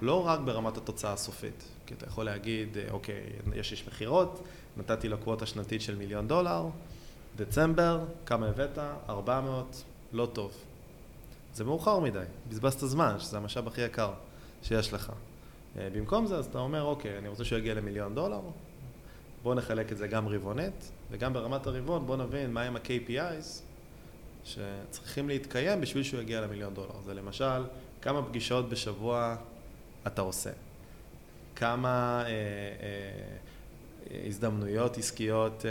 לא 0.03 0.27
רק 0.27 0.41
ברמת 0.41 0.77
התוצאה 0.77 1.13
הסופית, 1.13 1.65
כי 1.87 1.95
אתה 1.95 2.07
יכול 2.07 2.25
להגיד, 2.25 2.77
אוקיי, 2.91 3.23
יש 3.55 3.73
איש 3.73 3.89
מכירות, 3.89 4.43
נתתי 4.77 5.09
לו 5.09 5.19
קווטה 5.19 5.47
שנתית 5.47 5.83
של 5.83 5.97
מיליון 5.97 6.29
דולר, 6.29 6.67
דצמבר, 7.37 8.05
כמה 8.27 8.49
הבאת? 8.49 8.79
400, 9.09 9.85
לא 10.13 10.27
טוב. 10.33 10.53
זה 11.55 11.65
מאוחר 11.65 12.01
מדי, 12.01 12.25
בזבזת 12.49 12.79
זמן, 12.81 13.15
שזה 13.19 13.37
המשאב 13.37 13.67
הכי 13.69 13.81
יקר 13.81 14.11
שיש 14.63 14.93
לך. 14.93 15.13
אה, 15.79 15.89
במקום 15.93 16.27
זה, 16.27 16.37
אז 16.37 16.47
אתה 16.47 16.59
אומר, 16.59 16.83
אוקיי, 16.83 17.19
אני 17.19 17.29
רוצה 17.29 17.45
שהוא 17.45 17.59
יגיע 17.59 17.75
למיליון 17.75 18.15
דולר, 18.15 18.41
בואו 19.43 19.55
נחלק 19.55 19.93
את 19.93 19.97
זה 19.97 20.07
גם 20.07 20.29
רבעונית, 20.29 20.91
וגם 21.11 21.33
ברמת 21.33 21.67
הרבעון 21.67 22.07
בואו 22.07 22.19
נבין 22.19 22.53
מהם 22.53 22.77
ה-KPIs 22.77 23.63
שצריכים 24.45 25.29
להתקיים 25.29 25.81
בשביל 25.81 26.03
שהוא 26.03 26.21
יגיע 26.21 26.41
למיליון 26.41 26.75
דולר. 26.75 27.01
זה 27.05 27.15
למשל, 27.15 27.65
כמה 28.03 28.23
פגישות 28.23 28.69
בשבוע 28.69 29.37
אתה 30.07 30.23
עושה, 30.23 30.51
כמה 31.57 32.23
אה, 32.27 32.31
אה, 32.31 34.27
הזדמנויות 34.27 34.99
עסקיות 34.99 35.65
אה, 35.67 35.71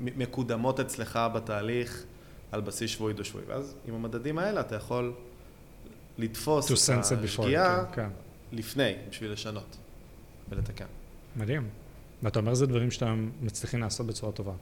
מקודמות 0.00 0.80
אצלך 0.80 1.18
בתהליך 1.34 2.04
על 2.52 2.60
בסיס 2.60 2.90
שבועי 2.90 3.14
דו 3.14 3.24
שבועי, 3.24 3.44
ואז 3.48 3.74
עם 3.88 3.94
המדדים 3.94 4.38
האלה 4.38 4.60
אתה 4.60 4.74
יכול 4.74 5.12
לתפוס 6.18 6.66
את 6.66 6.70
השגיאה. 7.24 7.84
כן, 7.84 7.92
כן. 7.92 8.08
לפני, 8.52 8.94
בשביל 9.10 9.32
לשנות 9.32 9.76
ולתקן. 10.48 10.86
מדהים. 11.36 11.68
ואתה 12.22 12.38
אומר 12.38 12.54
זה 12.54 12.66
דברים 12.66 12.90
שאתם 12.90 13.30
מצליחים 13.42 13.80
לעשות 13.80 14.06
בצורה 14.06 14.32
טובה. 14.32 14.52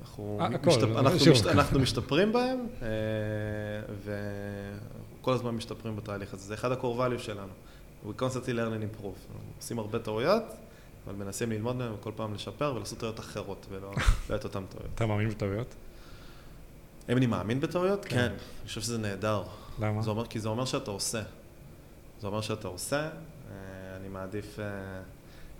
אנחנו, 0.00 0.38
아, 0.40 0.66
משתפ... 0.66 0.84
אנחנו, 0.84 1.32
משת... 1.32 1.46
אנחנו 1.46 1.80
משתפרים 1.80 2.32
בהם, 2.32 2.66
אה, 2.82 2.88
וכל 5.20 5.32
הזמן 5.32 5.50
משתפרים 5.50 5.96
בתהליך 5.96 6.34
הזה. 6.34 6.44
זה 6.44 6.54
אחד 6.54 6.72
ה-core 6.72 6.82
value 6.82 7.18
שלנו. 7.18 7.52
We 8.06 8.20
constantly 8.20 8.48
learn 8.48 8.72
and 8.80 9.02
improve. 9.02 9.36
עושים 9.58 9.78
הרבה 9.78 9.98
טעויות, 9.98 10.42
אבל 11.06 11.14
מנסים 11.14 11.52
ללמוד 11.52 11.76
מהם 11.76 11.94
וכל 11.94 12.12
פעם 12.16 12.34
לשפר 12.34 12.72
ולעשות 12.76 12.98
טעויות 12.98 13.20
אחרות, 13.20 13.66
ולא 13.70 13.92
לא 14.30 14.36
את 14.36 14.44
אותן 14.44 14.64
טעויות. 14.68 14.90
אתה 14.94 15.06
מאמין 15.06 15.28
בטעויות? 15.28 15.74
אם 17.08 17.16
אני 17.16 17.26
מאמין 17.26 17.60
בטעויות? 17.60 18.04
כן. 18.04 18.18
אני 18.18 18.66
חושב 18.66 18.80
שזה 18.80 18.98
נהדר. 18.98 19.42
למה? 19.78 20.02
זה 20.02 20.10
אומר, 20.10 20.26
כי 20.26 20.40
זה 20.40 20.48
אומר 20.48 20.64
שאתה 20.64 20.90
עושה. 20.90 21.22
זה 22.24 22.28
אומר 22.28 22.40
שאתה 22.40 22.68
עושה, 22.68 23.00
אה, 23.00 23.10
אני 23.96 24.08
מעדיף 24.08 24.58
אה, 24.58 24.64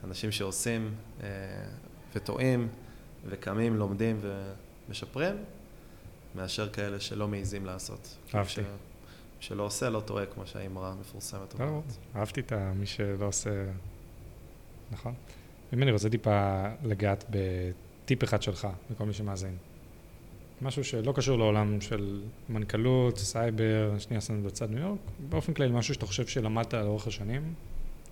אנשים 0.05 0.33
שעושים 0.33 0.95
אה, 1.23 1.27
וטועים 2.15 2.69
וקמים, 3.27 3.77
לומדים 3.77 4.21
ומשפרים, 4.89 5.37
מאשר 6.35 6.69
כאלה 6.69 7.01
שלא 7.01 7.29
מעיזים 7.29 7.67
לעשות. 7.67 8.17
אהבתי. 8.35 8.61
שלא 9.41 9.63
עושה, 9.63 9.91
לא 9.91 10.01
טועה, 10.01 10.27
כמו 10.27 10.47
שהאמרה 10.47 10.93
המפורסמת 10.93 11.55
לא, 11.55 11.65
אומרת. 11.65 11.85
אהבתי 12.17 12.41
את 12.41 12.53
מי 12.53 12.87
שלא 12.87 13.27
עושה... 13.27 13.51
נכון. 14.91 15.15
אם 15.73 15.83
אני 15.83 15.91
רוצה 15.91 16.11
טיפה 16.11 16.65
לגעת 16.83 17.25
בטיפ 17.31 18.25
אחד 18.25 18.43
שלך, 18.43 18.69
לכל 18.91 19.05
מי 19.05 19.13
שמאזין. 19.13 19.57
משהו 20.63 20.85
שלא 20.85 21.13
קשור 21.13 21.39
לעולם 21.39 21.81
של 21.81 22.23
מנכ"לות, 22.49 23.19
סייבר, 23.19 23.99
שנייה 23.99 24.21
שמנו 24.21 24.43
בצד 24.43 24.71
ניו 24.71 24.79
יורק, 24.79 24.99
באופן 25.29 25.55
כללי 25.55 25.73
משהו 25.73 25.95
שאתה 25.95 26.07
חושב 26.07 26.27
שלמדת 26.27 26.75
לאורך 26.75 27.07
השנים, 27.07 27.55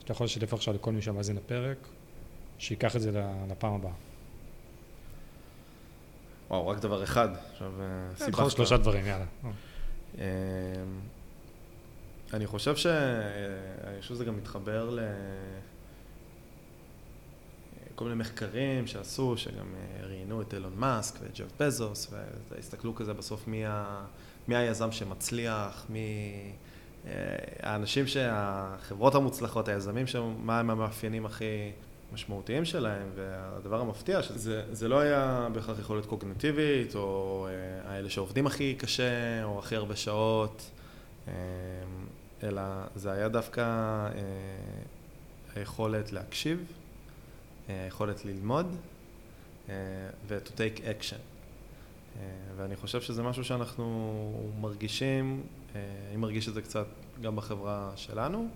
שאתה 0.00 0.12
יכול 0.12 0.24
לשתף 0.24 0.54
עכשיו 0.54 0.74
לכל 0.74 0.92
מי 0.92 1.02
שמאזין 1.02 1.36
לפרק, 1.36 1.78
שייקח 2.58 2.96
את 2.96 3.00
זה 3.00 3.22
לפעם 3.50 3.74
הבאה. 3.74 3.92
וואו, 6.50 6.68
רק 6.68 6.78
דבר 6.78 7.02
אחד. 7.02 7.28
עכשיו, 7.52 7.72
אה, 7.80 8.16
סיבכת. 8.16 8.32
יכול 8.32 8.50
שלושה 8.50 8.76
דברים, 8.76 9.06
יאללה. 9.06 9.24
אמ, 10.14 10.20
אני 12.32 12.46
חושב 12.46 12.76
ש... 12.76 12.86
אני 12.86 14.00
חושב 14.00 14.14
שזה 14.14 14.24
גם 14.24 14.36
מתחבר 14.36 14.90
ל... 14.90 15.00
כל 17.94 18.04
מיני 18.04 18.16
מחקרים 18.16 18.86
שעשו, 18.86 19.36
שגם 19.36 19.66
אה, 19.74 20.06
ראיינו 20.06 20.42
את 20.42 20.54
אילון 20.54 20.72
מאסק 20.76 21.14
ואת 21.22 21.38
ג'ף 21.38 21.46
בזוס, 21.60 22.14
והסתכלו 22.50 22.94
כזה 22.94 23.14
בסוף 23.14 23.48
מי, 23.48 23.66
ה... 23.66 24.04
מי 24.48 24.56
היזם 24.56 24.92
שמצליח, 24.92 25.86
מי... 25.88 26.32
אה, 27.06 27.12
האנשים 27.60 28.06
שהחברות 28.06 29.14
המוצלחות, 29.14 29.68
היזמים, 29.68 30.06
מה 30.38 30.60
הם 30.60 30.70
המאפיינים 30.70 31.26
הכי 31.26 31.72
משמעותיים 32.12 32.64
שלהם, 32.64 33.08
והדבר 33.14 33.80
המפתיע, 33.80 34.22
שזה 34.22 34.88
לא 34.88 35.00
היה 35.00 35.48
בהכרח 35.52 35.78
יכולת 35.78 36.06
קוגנטיבית, 36.06 36.94
או 36.94 37.46
אה, 37.50 37.90
האלה 37.90 38.10
שעובדים 38.10 38.46
הכי 38.46 38.74
קשה, 38.74 39.44
או 39.44 39.58
הכי 39.58 39.76
הרבה 39.76 39.96
שעות, 39.96 40.70
אלא 42.42 42.62
זה 42.94 43.12
היה 43.12 43.28
דווקא 43.28 43.64
היכולת 45.54 46.12
להקשיב. 46.12 46.81
היכולת 47.68 48.24
ללמוד 48.24 48.76
ו-to 49.68 50.50
take 50.50 50.78
action. 50.78 51.18
ואני 52.56 52.76
חושב 52.76 53.00
שזה 53.00 53.22
משהו 53.22 53.44
שאנחנו 53.44 54.52
מרגישים, 54.60 55.42
אני 55.74 56.16
מרגיש 56.16 56.48
את 56.48 56.54
זה 56.54 56.62
קצת 56.62 56.86
גם 57.22 57.36
בחברה 57.36 57.92
שלנו, 57.96 58.48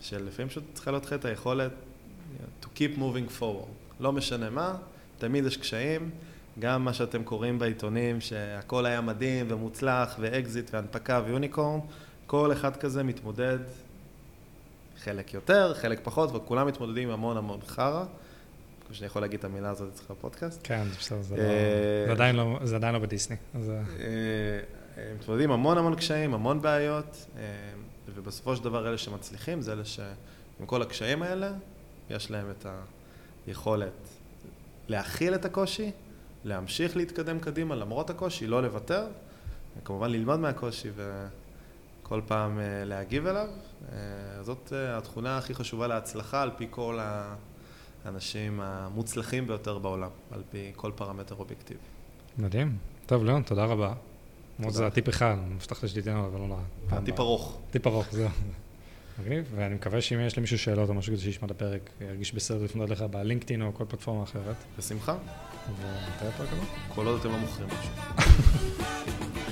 שלפעמים 0.00 0.48
פשוט 0.48 0.64
צריכה 0.74 0.90
להיות 0.90 1.06
לך 1.06 1.12
את 1.12 1.24
היכולת 1.24 1.72
to 2.62 2.66
keep 2.76 2.98
moving 2.98 3.40
forward. 3.40 4.00
לא 4.00 4.12
משנה 4.12 4.50
מה, 4.50 4.76
תמיד 5.18 5.44
יש 5.44 5.56
קשיים, 5.56 6.10
גם 6.58 6.84
מה 6.84 6.92
שאתם 6.92 7.24
קוראים 7.24 7.58
בעיתונים, 7.58 8.20
שהכל 8.20 8.86
היה 8.86 9.00
מדהים 9.00 9.46
ומוצלח 9.48 10.16
ואקזיט 10.20 10.74
והנפקה 10.74 11.22
ויוניקורן, 11.26 11.80
כל 12.26 12.52
אחד 12.52 12.76
כזה 12.76 13.02
מתמודד, 13.02 13.58
חלק 14.98 15.34
יותר, 15.34 15.74
חלק 15.74 16.00
פחות, 16.02 16.30
וכולם 16.34 16.66
מתמודדים 16.66 17.08
עם 17.08 17.14
המון 17.14 17.36
המון 17.36 17.60
חרא. 17.66 18.04
שאני 18.94 19.06
יכול 19.06 19.22
להגיד 19.22 19.38
את 19.38 19.44
המילה 19.44 19.70
הזאת 19.70 19.88
אצלך 19.94 20.10
בפודקאסט. 20.10 20.60
כן, 20.62 20.84
זה 20.84 20.96
בסדר, 20.98 21.22
זה 21.22 21.36
אה, 21.36 22.32
לא- 22.32 22.58
עדיין 22.74 22.94
לא 22.94 22.98
בדיסני. 22.98 23.36
אה, 23.54 23.60
הם 24.96 25.16
מתמודדים 25.20 25.50
המון 25.50 25.78
המון 25.78 25.94
קשיים, 25.94 26.34
המון 26.34 26.62
בעיות, 26.62 27.26
אה, 27.36 27.42
ובסופו 28.14 28.56
של 28.56 28.64
דבר 28.64 28.88
אלה 28.88 28.98
שמצליחים 28.98 29.60
זה 29.60 29.72
אלה 29.72 29.84
שעם 29.84 30.66
כל 30.66 30.82
הקשיים 30.82 31.22
האלה, 31.22 31.52
יש 32.10 32.30
להם 32.30 32.50
את 32.50 32.66
היכולת 33.46 34.08
להכיל 34.88 35.34
את 35.34 35.44
הקושי, 35.44 35.90
להמשיך 36.44 36.96
להתקדם 36.96 37.40
קדימה 37.40 37.74
למרות 37.74 38.10
הקושי, 38.10 38.46
לא 38.46 38.62
לוותר, 38.62 39.06
וכמובן 39.78 40.10
ללמוד 40.10 40.40
מהקושי 40.40 40.88
וכל 42.02 42.20
פעם 42.26 42.60
להגיב 42.84 43.26
אליו. 43.26 43.48
זאת 44.42 44.72
התכונה 44.72 45.38
הכי 45.38 45.54
חשובה 45.54 45.86
להצלחה 45.86 46.42
על 46.42 46.50
פי 46.56 46.66
כל 46.70 46.98
ה... 47.00 47.34
האנשים 48.08 48.60
המוצלחים 48.60 49.46
ביותר 49.46 49.78
בעולם, 49.78 50.10
על 50.30 50.42
פי 50.50 50.72
כל 50.76 50.92
פרמטר 50.94 51.34
אובייקטיבי. 51.34 51.80
מדהים. 52.38 52.76
טוב, 53.06 53.24
ליאון, 53.24 53.42
תודה 53.42 53.64
רבה. 53.64 53.94
מאוד 54.58 54.72
זה 54.72 54.86
הטיפ 54.86 55.08
אחד, 55.08 55.36
אני 55.46 55.54
מבטח 55.54 55.86
שתיתן 55.86 56.16
אבל 56.16 56.40
לא 56.40 56.46
נורא. 56.46 56.60
הטיפ 56.90 57.20
ארוך. 57.20 57.58
טיפ 57.70 57.86
ארוך, 57.86 58.06
זהו. 58.10 58.28
מגניב, 59.20 59.52
ואני 59.56 59.74
מקווה 59.74 60.00
שאם 60.00 60.20
יש 60.20 60.38
למישהו 60.38 60.58
שאלות 60.58 60.88
או 60.88 60.94
משהו 60.94 61.12
כזה 61.12 61.22
שישמע 61.22 61.46
את 61.46 61.50
הפרק, 61.50 61.90
ירגיש 62.00 62.34
בסדר 62.34 62.64
לפנות 62.64 62.90
לך 62.90 63.02
בלינקדאין 63.02 63.62
או 63.62 63.74
כל 63.74 63.84
פלטפורמה 63.88 64.22
אחרת. 64.22 64.56
בשמחה. 64.78 65.16
ומתי 65.68 66.26
הפרק 66.26 66.48
הבא? 66.52 66.64
כל 66.94 67.06
עוד 67.06 67.20
אתם 67.20 67.28
לא 67.28 67.38
מוכרים 67.38 67.68
משהו. 67.68 67.92